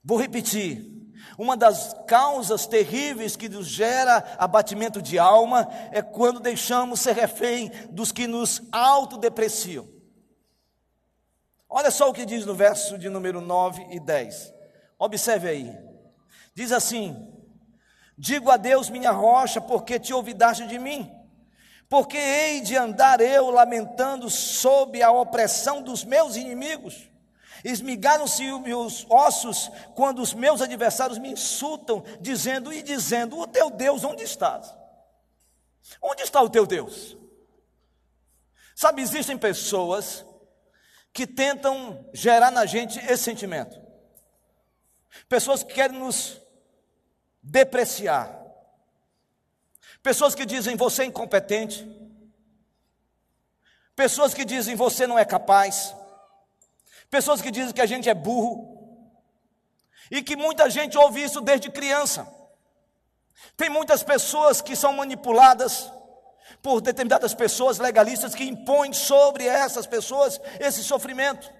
[0.02, 0.92] Vou repetir.
[1.38, 7.70] Uma das causas terríveis que nos gera abatimento de alma é quando deixamos ser refém
[7.90, 9.88] dos que nos autodepreciam.
[11.68, 14.52] Olha só o que diz no verso de número 9 e 10.
[14.98, 15.76] Observe aí.
[16.54, 17.32] Diz assim:
[18.16, 21.10] Digo a Deus, minha rocha, porque te ouvidaste de mim.
[21.88, 27.10] Porque hei de andar eu lamentando sob a opressão dos meus inimigos.
[27.64, 34.04] Esmigaram-se os ossos quando os meus adversários me insultam, dizendo e dizendo: O teu Deus,
[34.04, 34.74] onde estás?
[36.00, 37.16] Onde está o teu Deus?
[38.74, 40.24] Sabe, existem pessoas
[41.12, 43.80] que tentam gerar na gente esse sentimento.
[45.28, 46.40] Pessoas que querem nos
[47.40, 48.43] depreciar.
[50.04, 51.88] Pessoas que dizem você é incompetente.
[53.96, 55.96] Pessoas que dizem você não é capaz.
[57.10, 58.54] Pessoas que dizem que a gente é burro.
[60.10, 62.28] E que muita gente ouve isso desde criança.
[63.56, 65.90] Tem muitas pessoas que são manipuladas
[66.60, 71.50] por determinadas pessoas legalistas que impõem sobre essas pessoas esse sofrimento.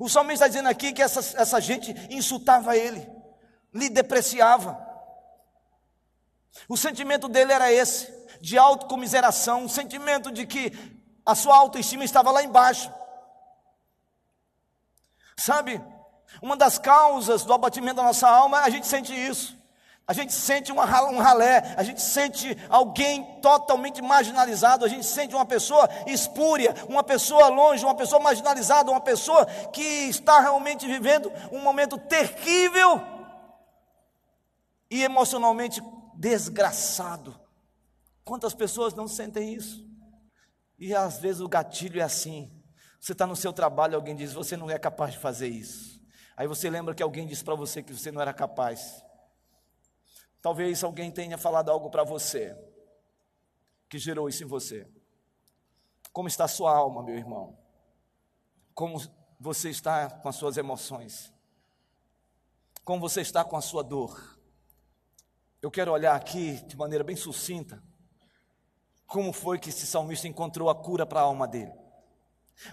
[0.00, 3.08] O salmista está dizendo aqui que essa, essa gente insultava ele,
[3.72, 4.91] lhe depreciava.
[6.68, 10.72] O sentimento dele era esse, de autocomiseração, um sentimento de que
[11.24, 12.92] a sua autoestima estava lá embaixo.
[15.36, 15.80] Sabe,
[16.40, 19.60] uma das causas do abatimento da nossa alma, a gente sente isso.
[20.06, 25.34] A gente sente uma, um ralé, a gente sente alguém totalmente marginalizado, a gente sente
[25.34, 31.32] uma pessoa espúria, uma pessoa longe, uma pessoa marginalizada, uma pessoa que está realmente vivendo
[31.52, 33.00] um momento terrível
[34.90, 35.80] e emocionalmente
[36.22, 37.34] desgraçado.
[38.24, 39.84] Quantas pessoas não sentem isso?
[40.78, 42.62] E às vezes o gatilho é assim:
[43.00, 46.00] você está no seu trabalho, alguém diz, você não é capaz de fazer isso.
[46.36, 49.02] Aí você lembra que alguém disse para você que você não era capaz.
[50.40, 52.56] Talvez alguém tenha falado algo para você
[53.88, 54.88] que gerou isso em você.
[56.12, 57.58] Como está a sua alma, meu irmão?
[58.74, 59.00] Como
[59.40, 61.32] você está com as suas emoções?
[62.84, 64.40] Como você está com a sua dor?
[65.62, 67.80] Eu quero olhar aqui de maneira bem sucinta
[69.06, 71.72] como foi que esse salmista encontrou a cura para a alma dele.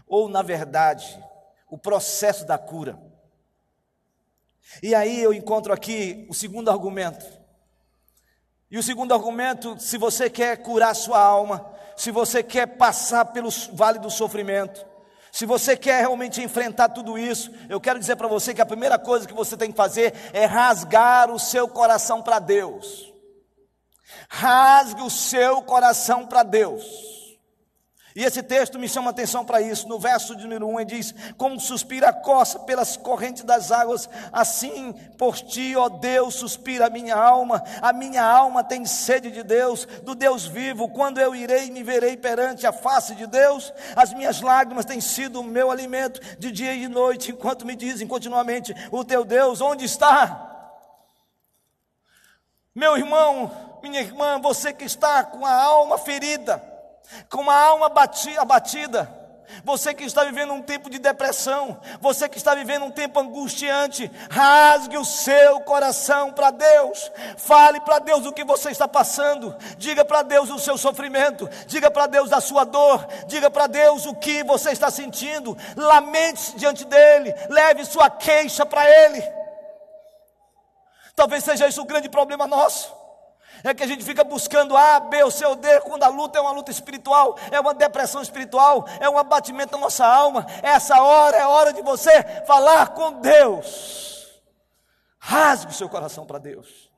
[0.07, 1.23] Ou, na verdade,
[1.69, 2.99] o processo da cura.
[4.81, 7.23] E aí eu encontro aqui o segundo argumento.
[8.71, 13.51] E o segundo argumento, se você quer curar sua alma, se você quer passar pelo
[13.73, 14.83] vale do sofrimento,
[15.31, 18.97] se você quer realmente enfrentar tudo isso, eu quero dizer para você que a primeira
[18.97, 23.13] coisa que você tem que fazer é rasgar o seu coração para Deus.
[24.29, 27.18] Rasgue o seu coração para Deus.
[28.15, 29.87] E esse texto me chama atenção para isso.
[29.87, 34.09] No verso de número 1 ele diz: Como suspira a coça pelas correntes das águas,
[34.31, 37.63] assim por ti, ó Deus, suspira a minha alma.
[37.81, 40.89] A minha alma tem sede de Deus, do Deus vivo.
[40.89, 44.99] Quando eu irei e me verei perante a face de Deus, as minhas lágrimas têm
[44.99, 49.23] sido o meu alimento de dia e de noite, enquanto me dizem continuamente: O teu
[49.23, 50.47] Deus, onde está?
[52.73, 53.51] Meu irmão,
[53.83, 56.68] minha irmã, você que está com a alma ferida,
[57.29, 59.19] com uma alma abatida,
[59.63, 64.09] você que está vivendo um tempo de depressão, você que está vivendo um tempo angustiante,
[64.29, 70.05] rasgue o seu coração para Deus, fale para Deus o que você está passando, diga
[70.05, 74.15] para Deus o seu sofrimento, diga para Deus a sua dor, diga para Deus o
[74.15, 79.21] que você está sentindo, lamente diante dEle, leve sua queixa para Ele.
[81.15, 82.98] Talvez seja isso o grande problema nosso
[83.63, 86.41] é que a gente fica buscando A, B C ou D, quando a luta é
[86.41, 90.45] uma luta espiritual, é uma depressão espiritual, é um abatimento da nossa alma.
[90.61, 94.41] Essa hora é hora de você falar com Deus.
[95.19, 96.89] Rasgue o seu coração para Deus.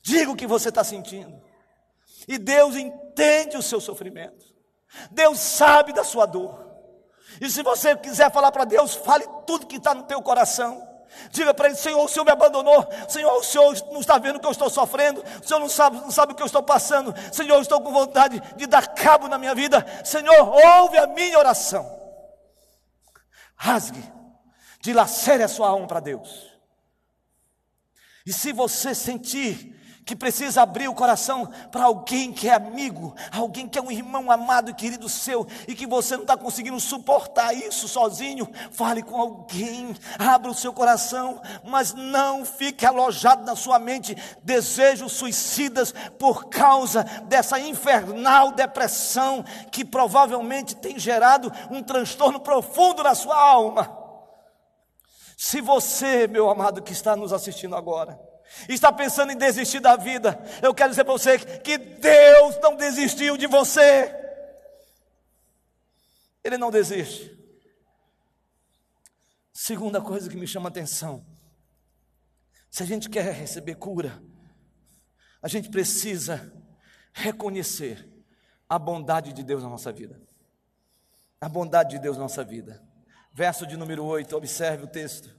[0.00, 1.40] Diga o que você está sentindo.
[2.26, 4.46] E Deus entende o seu sofrimento.
[5.10, 6.66] Deus sabe da sua dor.
[7.40, 10.87] E se você quiser falar para Deus, fale tudo que está no teu coração.
[11.30, 12.88] Diga para ele: Senhor, o Senhor me abandonou.
[13.08, 15.22] Senhor, o Senhor não está vendo o que eu estou sofrendo.
[15.22, 17.14] O Senhor não sabe, não sabe o que eu estou passando.
[17.32, 19.84] Senhor, eu estou com vontade de dar cabo na minha vida.
[20.04, 21.98] Senhor, ouve a minha oração.
[23.56, 24.02] Rasgue,
[24.80, 26.48] dilacere a sua alma para Deus.
[28.24, 29.77] E se você sentir
[30.08, 34.30] que precisa abrir o coração para alguém que é amigo, alguém que é um irmão
[34.30, 39.20] amado e querido seu, e que você não está conseguindo suportar isso sozinho, fale com
[39.20, 46.46] alguém, abra o seu coração, mas não fique alojado na sua mente desejos suicidas por
[46.46, 53.94] causa dessa infernal depressão que provavelmente tem gerado um transtorno profundo na sua alma.
[55.36, 58.27] Se você, meu amado que está nos assistindo agora,
[58.68, 63.36] está pensando em desistir da vida, eu quero dizer para você que Deus não desistiu
[63.36, 64.14] de você.
[66.42, 67.36] Ele não desiste.
[69.52, 71.24] Segunda coisa que me chama a atenção:
[72.70, 74.22] se a gente quer receber cura,
[75.42, 76.52] a gente precisa
[77.12, 78.08] reconhecer
[78.68, 80.20] a bondade de Deus na nossa vida.
[81.40, 82.82] A bondade de Deus na nossa vida.
[83.32, 85.37] Verso de número 8, observe o texto.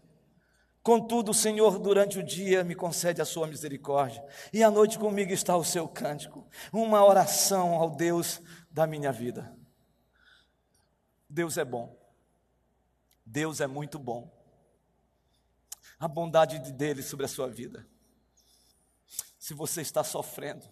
[0.90, 5.32] Contudo, o Senhor, durante o dia, me concede a sua misericórdia, e à noite comigo
[5.32, 9.56] está o seu cântico, uma oração ao Deus da minha vida.
[11.30, 11.96] Deus é bom,
[13.24, 14.36] Deus é muito bom,
[16.00, 17.88] a bondade de dele sobre a sua vida.
[19.38, 20.66] Se você está sofrendo,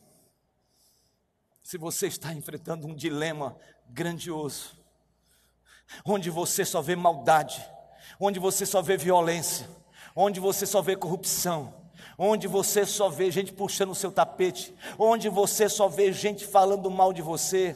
[1.61, 3.55] se você está enfrentando um dilema
[3.87, 4.83] grandioso,
[6.03, 7.63] onde você só vê maldade,
[8.19, 9.69] onde você só vê violência,
[10.19, 15.29] onde você só vê corrupção, onde você só vê gente puxando o seu tapete, onde
[15.29, 17.75] você só vê gente falando mal de você.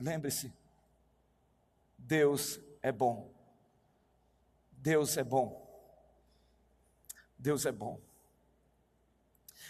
[0.00, 0.52] Lembre-se,
[1.96, 3.30] Deus é bom.
[4.72, 5.64] Deus é bom.
[7.38, 8.00] Deus é bom.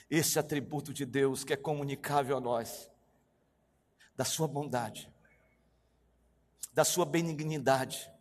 [0.09, 2.91] Esse atributo de Deus que é comunicável a nós,
[4.16, 5.12] da sua bondade,
[6.72, 8.12] da sua benignidade,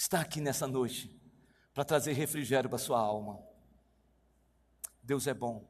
[0.00, 1.14] está aqui nessa noite
[1.74, 3.38] para trazer refrigério para sua alma.
[5.02, 5.68] Deus é bom.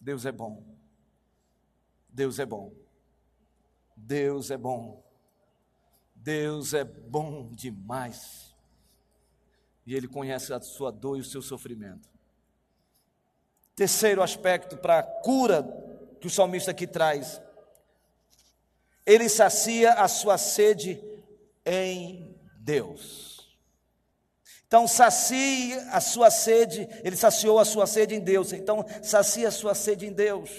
[0.00, 0.62] Deus é bom.
[2.08, 2.72] Deus é bom.
[3.96, 5.04] Deus é bom.
[6.14, 8.54] Deus é bom demais.
[9.84, 12.08] E Ele conhece a sua dor e o seu sofrimento.
[13.74, 15.64] Terceiro aspecto para a cura
[16.20, 17.42] que o salmista aqui traz.
[19.04, 21.02] Ele sacia a sua sede
[21.66, 22.32] em
[22.62, 23.32] Deus.
[24.66, 28.52] Então, sacie a sua sede, ele saciou a sua sede em Deus.
[28.52, 30.50] Então, sacia a sua sede em Deus.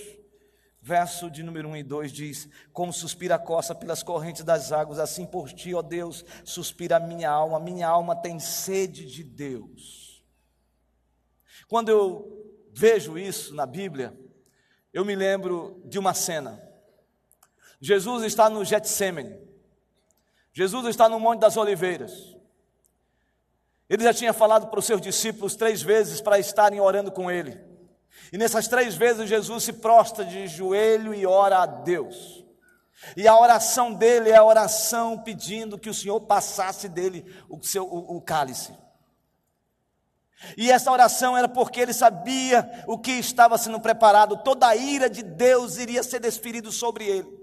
[0.80, 5.00] Verso de número 1 e 2 diz: Como suspira a costa pelas correntes das águas,
[5.00, 10.24] assim por ti, ó Deus, suspira a minha alma, minha alma tem sede de Deus.
[11.68, 14.16] Quando eu vejo isso na Bíblia,
[14.92, 16.62] eu me lembro de uma cena.
[17.80, 19.40] Jesus está no Getsemane,
[20.54, 22.38] Jesus está no Monte das Oliveiras.
[23.90, 27.60] Ele já tinha falado para os seus discípulos três vezes para estarem orando com ele.
[28.32, 32.44] E nessas três vezes Jesus se prostra de joelho e ora a Deus.
[33.18, 37.84] E a oração dele é a oração pedindo que o Senhor passasse dele o, seu,
[37.86, 38.74] o, o cálice.
[40.58, 45.10] E essa oração era porque ele sabia o que estava sendo preparado, toda a ira
[45.10, 47.43] de Deus iria ser desferido sobre ele.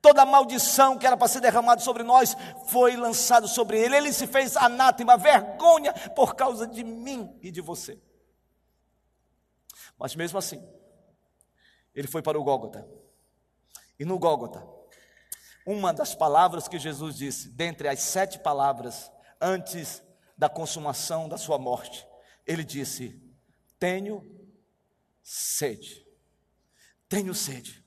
[0.00, 2.36] Toda maldição que era para ser derramada sobre nós
[2.68, 3.96] foi lançada sobre ele.
[3.96, 8.00] Ele se fez anátema, vergonha por causa de mim e de você.
[9.98, 10.66] Mas mesmo assim,
[11.94, 12.86] ele foi para o Gólgota.
[13.98, 14.66] E no Gólgota,
[15.66, 19.10] uma das palavras que Jesus disse, dentre as sete palavras
[19.40, 20.02] antes
[20.36, 22.06] da consumação da sua morte,
[22.46, 23.22] ele disse:
[23.78, 24.24] Tenho
[25.22, 26.04] sede.
[27.08, 27.83] Tenho sede.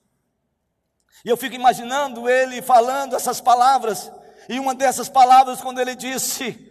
[1.25, 4.11] E eu fico imaginando ele falando essas palavras,
[4.49, 6.67] e uma dessas palavras, quando ele disse,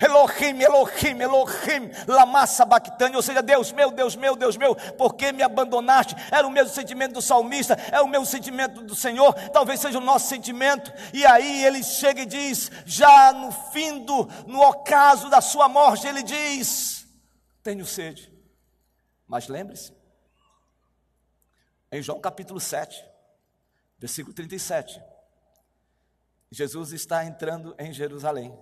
[0.00, 5.32] Elohim, Elohim, Elohim, lama sabachthani, ou seja, Deus meu, Deus meu, Deus meu, por que
[5.32, 6.14] me abandonaste?
[6.30, 10.02] Era o mesmo sentimento do salmista, é o mesmo sentimento do Senhor, talvez seja o
[10.02, 10.92] nosso sentimento.
[11.12, 16.06] E aí ele chega e diz, já no fim do, no ocaso da sua morte,
[16.06, 17.04] ele diz:
[17.64, 18.32] Tenho sede.
[19.26, 19.92] Mas lembre-se,
[21.90, 23.04] em João capítulo 7,
[23.98, 25.02] versículo 37.
[26.50, 28.58] Jesus está entrando em Jerusalém.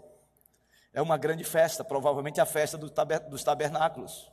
[0.92, 4.30] É uma grande festa, provavelmente a festa dos tabernáculos.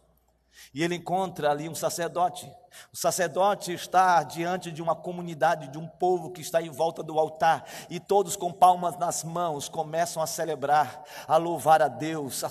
[0.73, 2.49] E ele encontra ali um sacerdote.
[2.91, 7.19] O sacerdote está diante de uma comunidade, de um povo que está em volta do
[7.19, 12.49] altar, e todos com palmas nas mãos começam a celebrar, a louvar a Deus, a,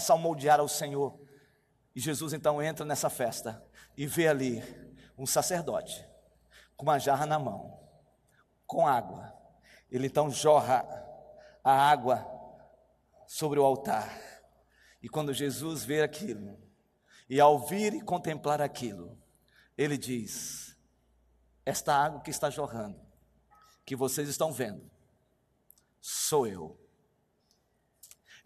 [0.00, 1.18] salmodiar ao Senhor.
[1.94, 3.62] E Jesus então entra nessa festa
[3.96, 4.62] e vê ali
[5.16, 6.06] um sacerdote
[6.76, 7.78] com uma jarra na mão,
[8.66, 9.32] com água.
[9.90, 10.84] Ele então jorra
[11.62, 12.26] a água
[13.26, 14.10] sobre o altar.
[15.02, 16.58] E quando Jesus vê aquilo,
[17.28, 19.18] e ao vir e contemplar aquilo,
[19.76, 20.76] ele diz:
[21.64, 23.00] Esta água que está jorrando,
[23.84, 24.90] que vocês estão vendo,
[26.00, 26.80] sou eu.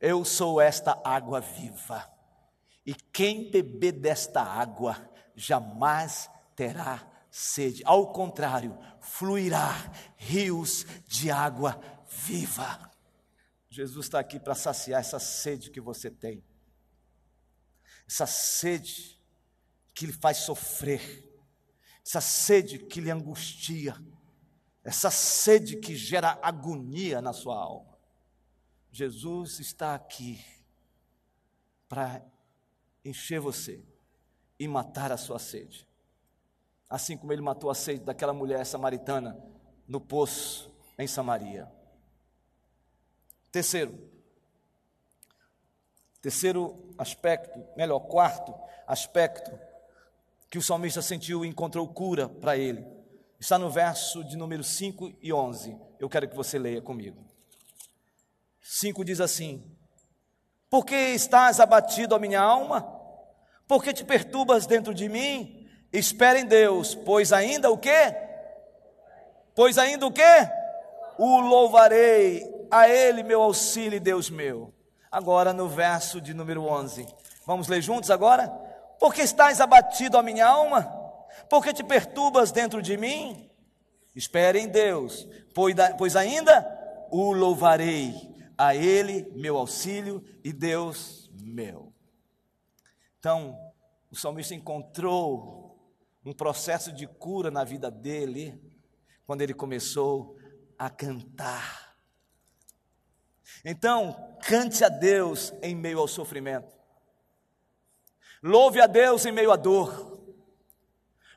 [0.01, 2.09] Eu sou esta água viva.
[2.87, 4.97] E quem beber desta água
[5.35, 7.85] jamais terá sede.
[7.85, 9.71] Ao contrário, fluirá
[10.17, 11.81] rios de água
[12.11, 12.91] viva.
[13.71, 16.45] Jesus está aqui para saciar essa sede que você tem,
[18.09, 19.23] essa sede
[19.95, 21.01] que lhe faz sofrer,
[22.05, 23.95] essa sede que lhe angustia,
[24.83, 27.97] essa sede que gera agonia na sua alma.
[28.91, 30.45] Jesus está aqui
[31.89, 32.21] para
[33.05, 33.87] encher você
[34.59, 35.88] e matar a sua sede.
[36.89, 39.39] Assim como ele matou a sede daquela mulher samaritana
[39.87, 41.71] no poço em Samaria.
[43.51, 44.11] Terceiro,
[46.21, 48.55] terceiro aspecto, melhor, quarto
[48.87, 49.51] aspecto
[50.51, 52.85] que o salmista sentiu e encontrou cura para ele.
[53.39, 55.79] Está no verso de número 5 e 11.
[55.99, 57.25] Eu quero que você leia comigo.
[58.61, 59.65] 5 diz assim:
[60.69, 62.83] Por que estás abatido, a minha alma?
[63.67, 65.58] Por que te perturbas dentro de mim?
[65.93, 68.15] Espera em Deus, pois ainda o quê?
[69.55, 70.23] Pois ainda o quê?
[71.19, 74.73] O louvarei, a Ele meu auxílio, Deus meu.
[75.11, 77.07] Agora no verso de número 11.
[77.47, 78.49] Vamos ler juntos agora?
[79.01, 80.95] Porque estás abatido a minha alma?
[81.49, 83.51] Porque te perturbas dentro de mim?
[84.15, 85.27] Espere em Deus,
[85.97, 88.15] pois ainda o louvarei,
[88.57, 91.93] a Ele meu auxílio e Deus meu.
[93.19, 93.59] Então,
[94.11, 95.58] o salmista encontrou
[96.29, 98.61] um processo de cura na vida dele,
[99.27, 100.37] quando ele começou
[100.79, 101.97] a cantar.
[103.65, 106.77] Então, cante a Deus em meio ao sofrimento.
[108.43, 110.23] Louve a Deus em meio à dor.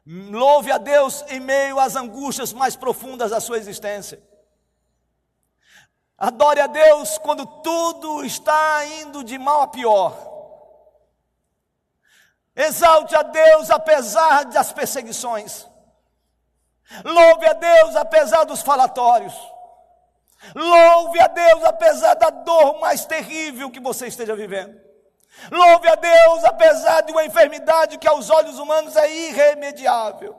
[0.06, 4.22] Louve a Deus em meio às angústias mais profundas da sua existência.
[6.18, 10.31] Adore a Deus quando tudo está indo de mal a pior.
[12.56, 15.68] Exalte a Deus apesar das perseguições.
[17.04, 19.34] Louve a Deus apesar dos falatórios.
[20.56, 24.80] Louve a Deus apesar da dor mais terrível que você esteja vivendo.
[25.50, 30.36] Louve a Deus, apesar de uma enfermidade que aos olhos humanos é irremediável.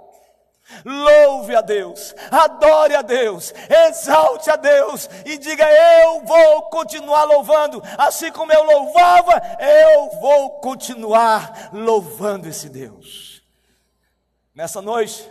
[0.84, 3.52] Louve a Deus, adore a Deus,
[3.88, 10.60] exalte a Deus e diga: Eu vou continuar louvando, assim como eu louvava, eu vou
[10.60, 13.42] continuar louvando esse Deus.
[14.54, 15.30] Nessa noite,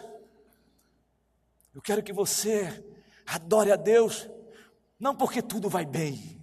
[1.74, 2.84] eu quero que você
[3.26, 4.30] adore a Deus,
[5.00, 6.40] não porque tudo vai bem,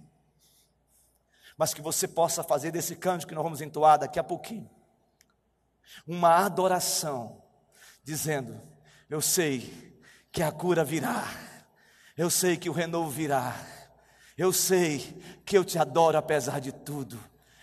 [1.55, 4.69] mas que você possa fazer desse canto que nós vamos entoar daqui a pouquinho,
[6.07, 7.43] uma adoração,
[8.03, 8.68] dizendo:
[9.09, 11.25] Eu sei que a cura virá,
[12.15, 13.55] eu sei que o renovo virá,
[14.37, 14.99] eu sei
[15.43, 17.19] que eu te adoro apesar de tudo.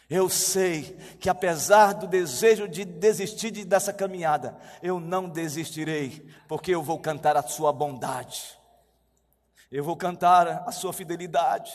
[0.08, 6.82] Eu sei que apesar do desejo de desistir dessa caminhada, eu não desistirei, porque eu
[6.82, 8.56] vou cantar a sua bondade,
[9.70, 11.72] eu vou cantar a sua fidelidade,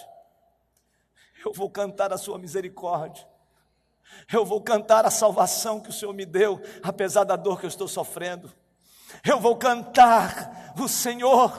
[1.45, 3.29] eu vou cantar a sua misericórdia.
[4.31, 7.69] Eu vou cantar a salvação que o Senhor me deu, apesar da dor que eu
[7.69, 8.53] estou sofrendo.
[9.23, 11.51] Eu vou cantar o Senhor,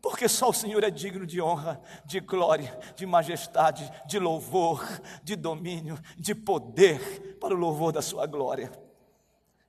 [0.00, 4.84] porque só o Senhor é digno de honra, de glória, de majestade, de louvor,
[5.22, 8.70] de domínio, de poder, para o louvor da Sua glória.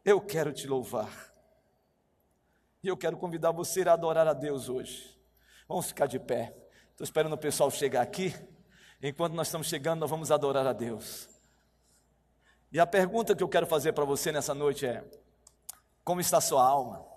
[0.04, 1.34] Eu quero te louvar.
[2.84, 5.18] E eu quero convidar você a adorar a Deus hoje.
[5.68, 6.54] Vamos ficar de pé.
[6.92, 8.36] Estou esperando o pessoal chegar aqui.
[9.02, 11.30] Enquanto nós estamos chegando, nós vamos adorar a Deus.
[12.72, 15.06] E a pergunta que eu quero fazer para você nessa noite é:
[16.04, 17.13] como está sua alma?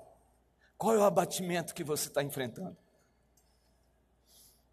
[0.78, 2.76] Qual é o abatimento que você está enfrentando?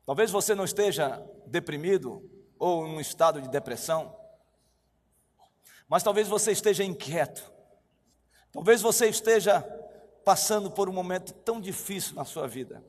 [0.05, 2.29] Talvez você não esteja deprimido
[2.59, 4.15] ou em um estado de depressão,
[5.87, 7.51] mas talvez você esteja inquieto,
[8.51, 9.61] talvez você esteja
[10.25, 12.83] passando por um momento tão difícil na sua vida.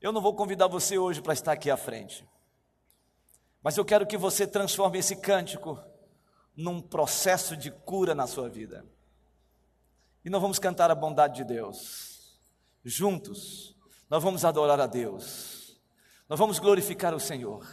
[0.00, 2.26] Eu não vou convidar você hoje para estar aqui à frente,
[3.62, 5.78] mas eu quero que você transforme esse cântico
[6.56, 8.86] num processo de cura na sua vida.
[10.24, 12.38] E nós vamos cantar a bondade de Deus.
[12.84, 13.74] Juntos,
[14.08, 15.76] nós vamos adorar a Deus.
[16.28, 17.66] Nós vamos glorificar o Senhor.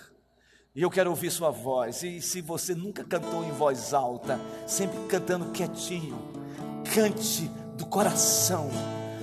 [0.76, 2.04] E eu quero ouvir sua voz.
[2.04, 6.18] E se você nunca cantou em voz alta, sempre cantando quietinho,
[6.94, 8.70] cante do coração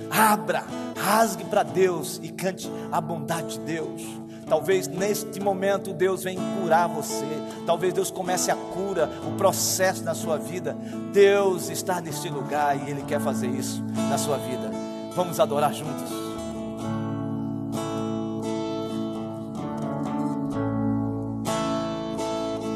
[0.09, 0.63] Abra,
[0.95, 4.01] rasgue para Deus e cante a bondade de Deus.
[4.47, 7.25] Talvez neste momento Deus venha curar você.
[7.65, 10.75] Talvez Deus comece a cura, o processo na sua vida.
[11.11, 14.71] Deus está neste lugar e Ele quer fazer isso na sua vida.
[15.15, 16.09] Vamos adorar juntos.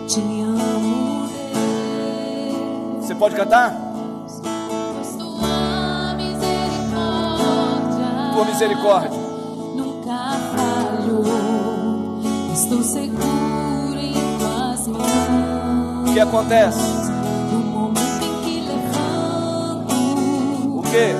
[0.07, 1.27] Te amo,
[2.97, 3.05] Deus.
[3.05, 3.89] Você pode cantar?
[8.39, 9.09] tua misericórdia.
[9.09, 9.18] Nunca
[12.69, 16.07] Estou seguro em tuas mãos.
[16.07, 16.79] O que acontece?
[17.51, 19.95] No momento em que levanto.
[20.77, 21.15] O que?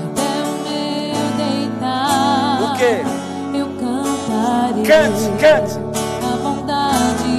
[0.00, 2.62] Até o meu deitar.
[2.62, 2.94] O que?
[3.58, 4.84] Eu cantarei.
[4.84, 5.74] Cante, cante.
[6.24, 7.34] A bondade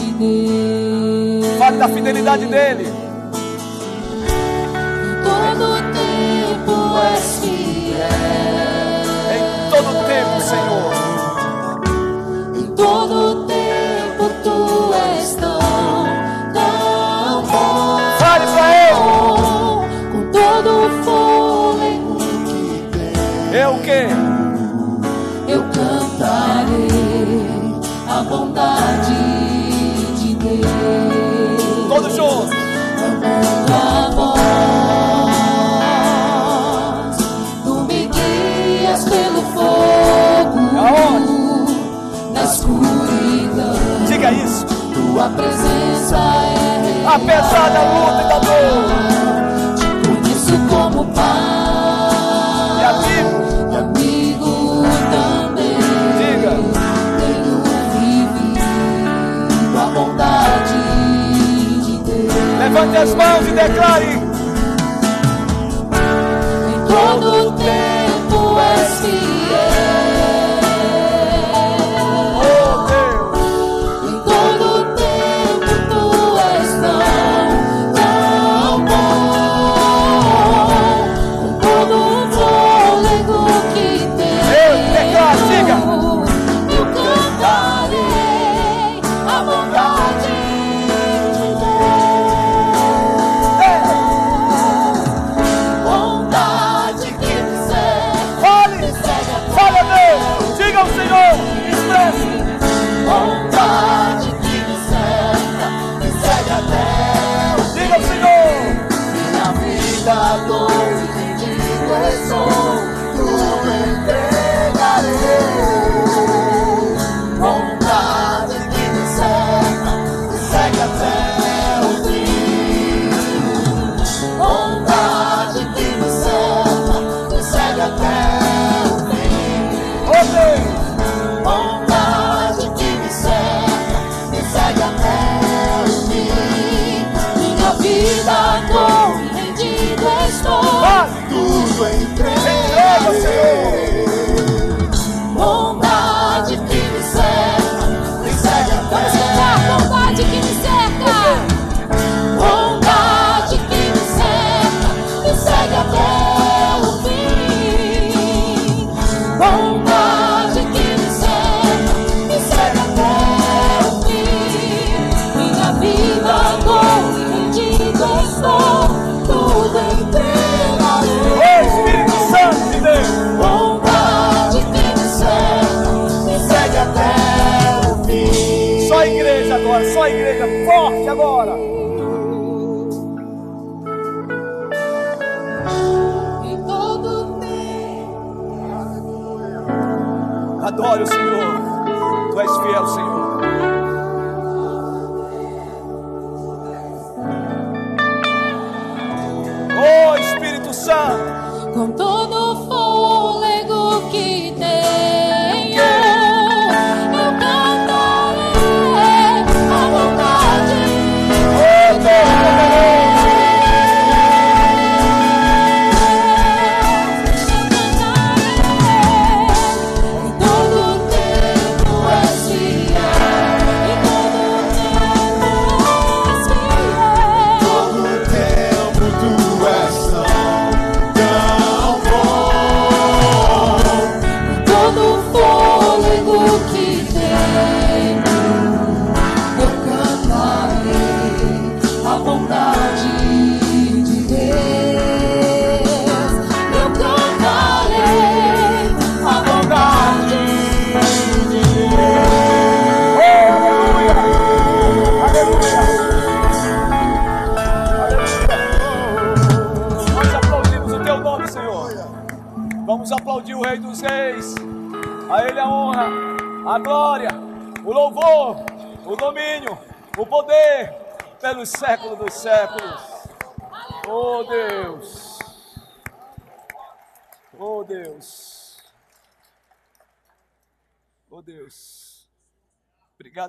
[0.00, 1.56] de Deus.
[1.58, 2.95] Fale da fidelidade dele.
[47.16, 48.84] apesar da luta e da dor.
[49.76, 51.24] Tipo Te conheço como pai.
[52.80, 53.36] E amigo.
[53.72, 55.78] E amigo também.
[56.18, 56.54] Diga.
[57.18, 57.56] Tenho
[57.92, 58.58] vivido
[59.78, 60.78] a bondade
[61.84, 62.34] de Deus.
[62.58, 64.25] Levante as mãos e declare.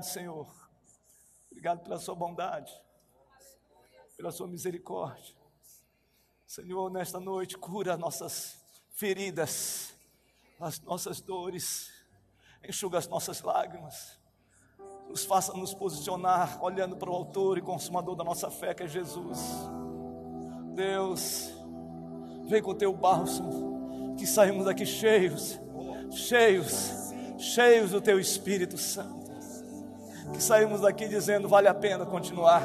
[0.07, 0.47] Senhor.
[1.51, 2.71] Obrigado pela Sua bondade,
[4.15, 5.35] pela Sua misericórdia.
[6.45, 8.57] Senhor, nesta noite, cura nossas
[8.93, 9.93] feridas,
[10.59, 11.91] as nossas dores,
[12.67, 14.17] enxuga as nossas lágrimas,
[15.09, 18.87] nos faça nos posicionar olhando para o Autor e Consumador da nossa fé, que é
[18.87, 19.39] Jesus.
[20.73, 21.49] Deus,
[22.47, 25.59] vem com o teu bálsamo, que saímos daqui cheios,
[26.11, 29.16] cheios, cheios do teu Espírito Santo.
[30.33, 32.61] Que saímos daqui dizendo: vale a pena continuar,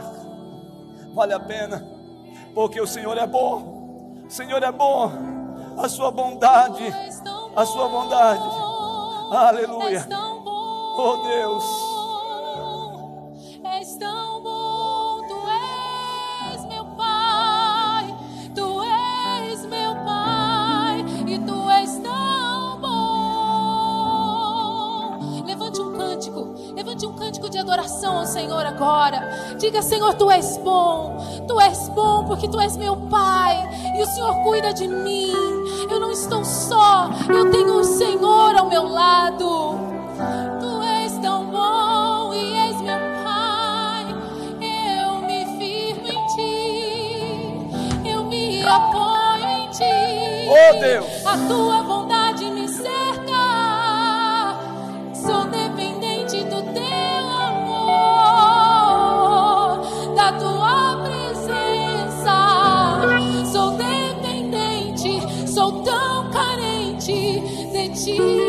[1.14, 1.86] vale a pena,
[2.54, 5.10] porque o Senhor é bom, o Senhor é bom,
[5.78, 6.84] a sua bondade,
[7.56, 8.44] a sua bondade.
[9.30, 10.06] Aleluia.
[10.94, 11.64] Oh Deus,
[26.82, 29.54] levante um cântico de adoração ao Senhor agora.
[29.56, 31.16] Diga, Senhor, tu és bom,
[31.46, 33.56] tu és bom porque tu és meu Pai,
[33.96, 35.32] e o Senhor cuida de mim.
[35.88, 39.78] Eu não estou só, eu tenho o Senhor ao meu lado.
[40.60, 44.06] Tu és tão bom e és meu Pai.
[44.60, 50.48] Eu me firmo em Ti, eu me apoio em Ti.
[50.50, 51.26] Oh, Deus.
[51.26, 52.01] a Tua bondade
[68.04, 68.41] de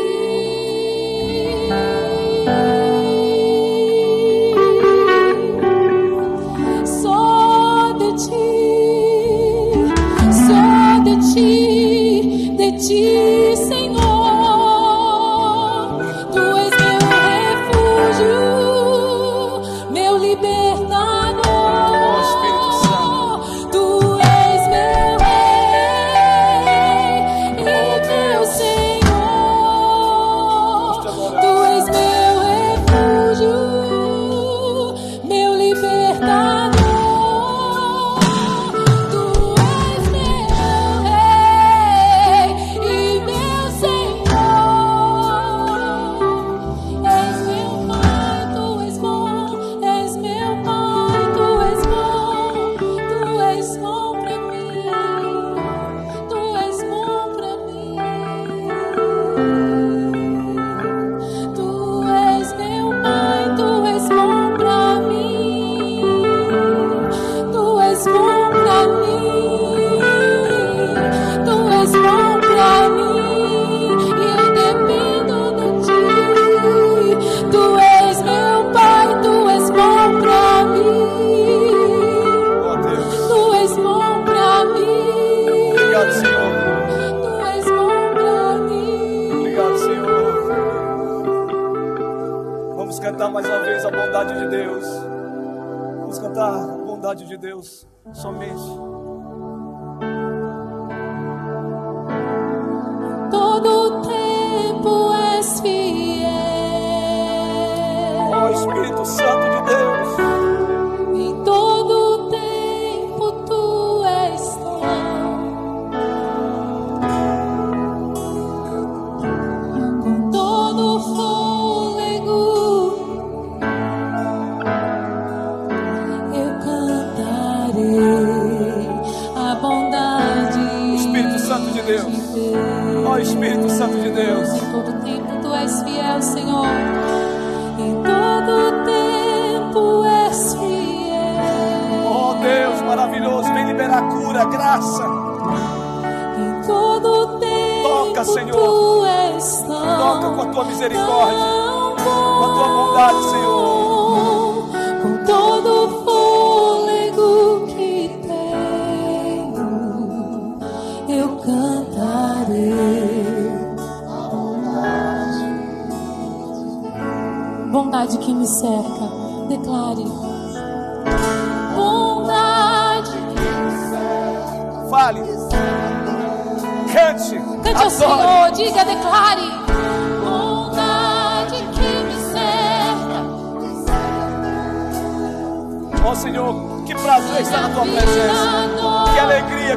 [97.22, 99.03] de Deus somente.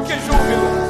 [0.04, 0.87] Que júbilo.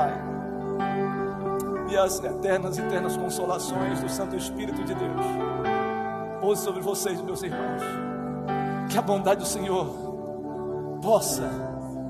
[0.00, 0.14] Pai
[1.90, 5.26] e as eternas eternas consolações do Santo Espírito de Deus
[6.40, 7.82] pouse sobre vocês, meus irmãos.
[8.88, 9.86] Que a bondade do Senhor
[11.02, 11.50] possa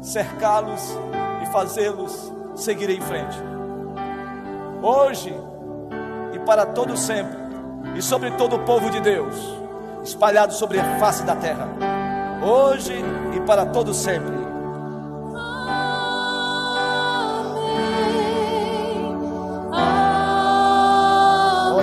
[0.00, 0.96] cercá-los
[1.42, 3.36] e fazê-los seguir em frente.
[4.82, 5.34] Hoje
[6.32, 7.38] e para todo sempre,
[7.96, 9.34] e sobre todo o povo de Deus,
[10.04, 11.68] espalhado sobre a face da terra,
[12.42, 12.94] hoje
[13.34, 14.39] e para todo sempre.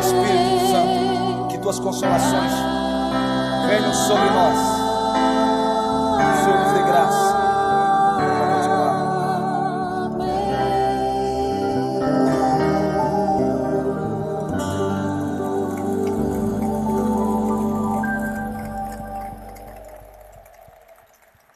[0.07, 2.51] Espírito Santo, que tuas consolações
[3.67, 4.57] venham sobre nós.
[6.43, 7.36] Senhor de graça.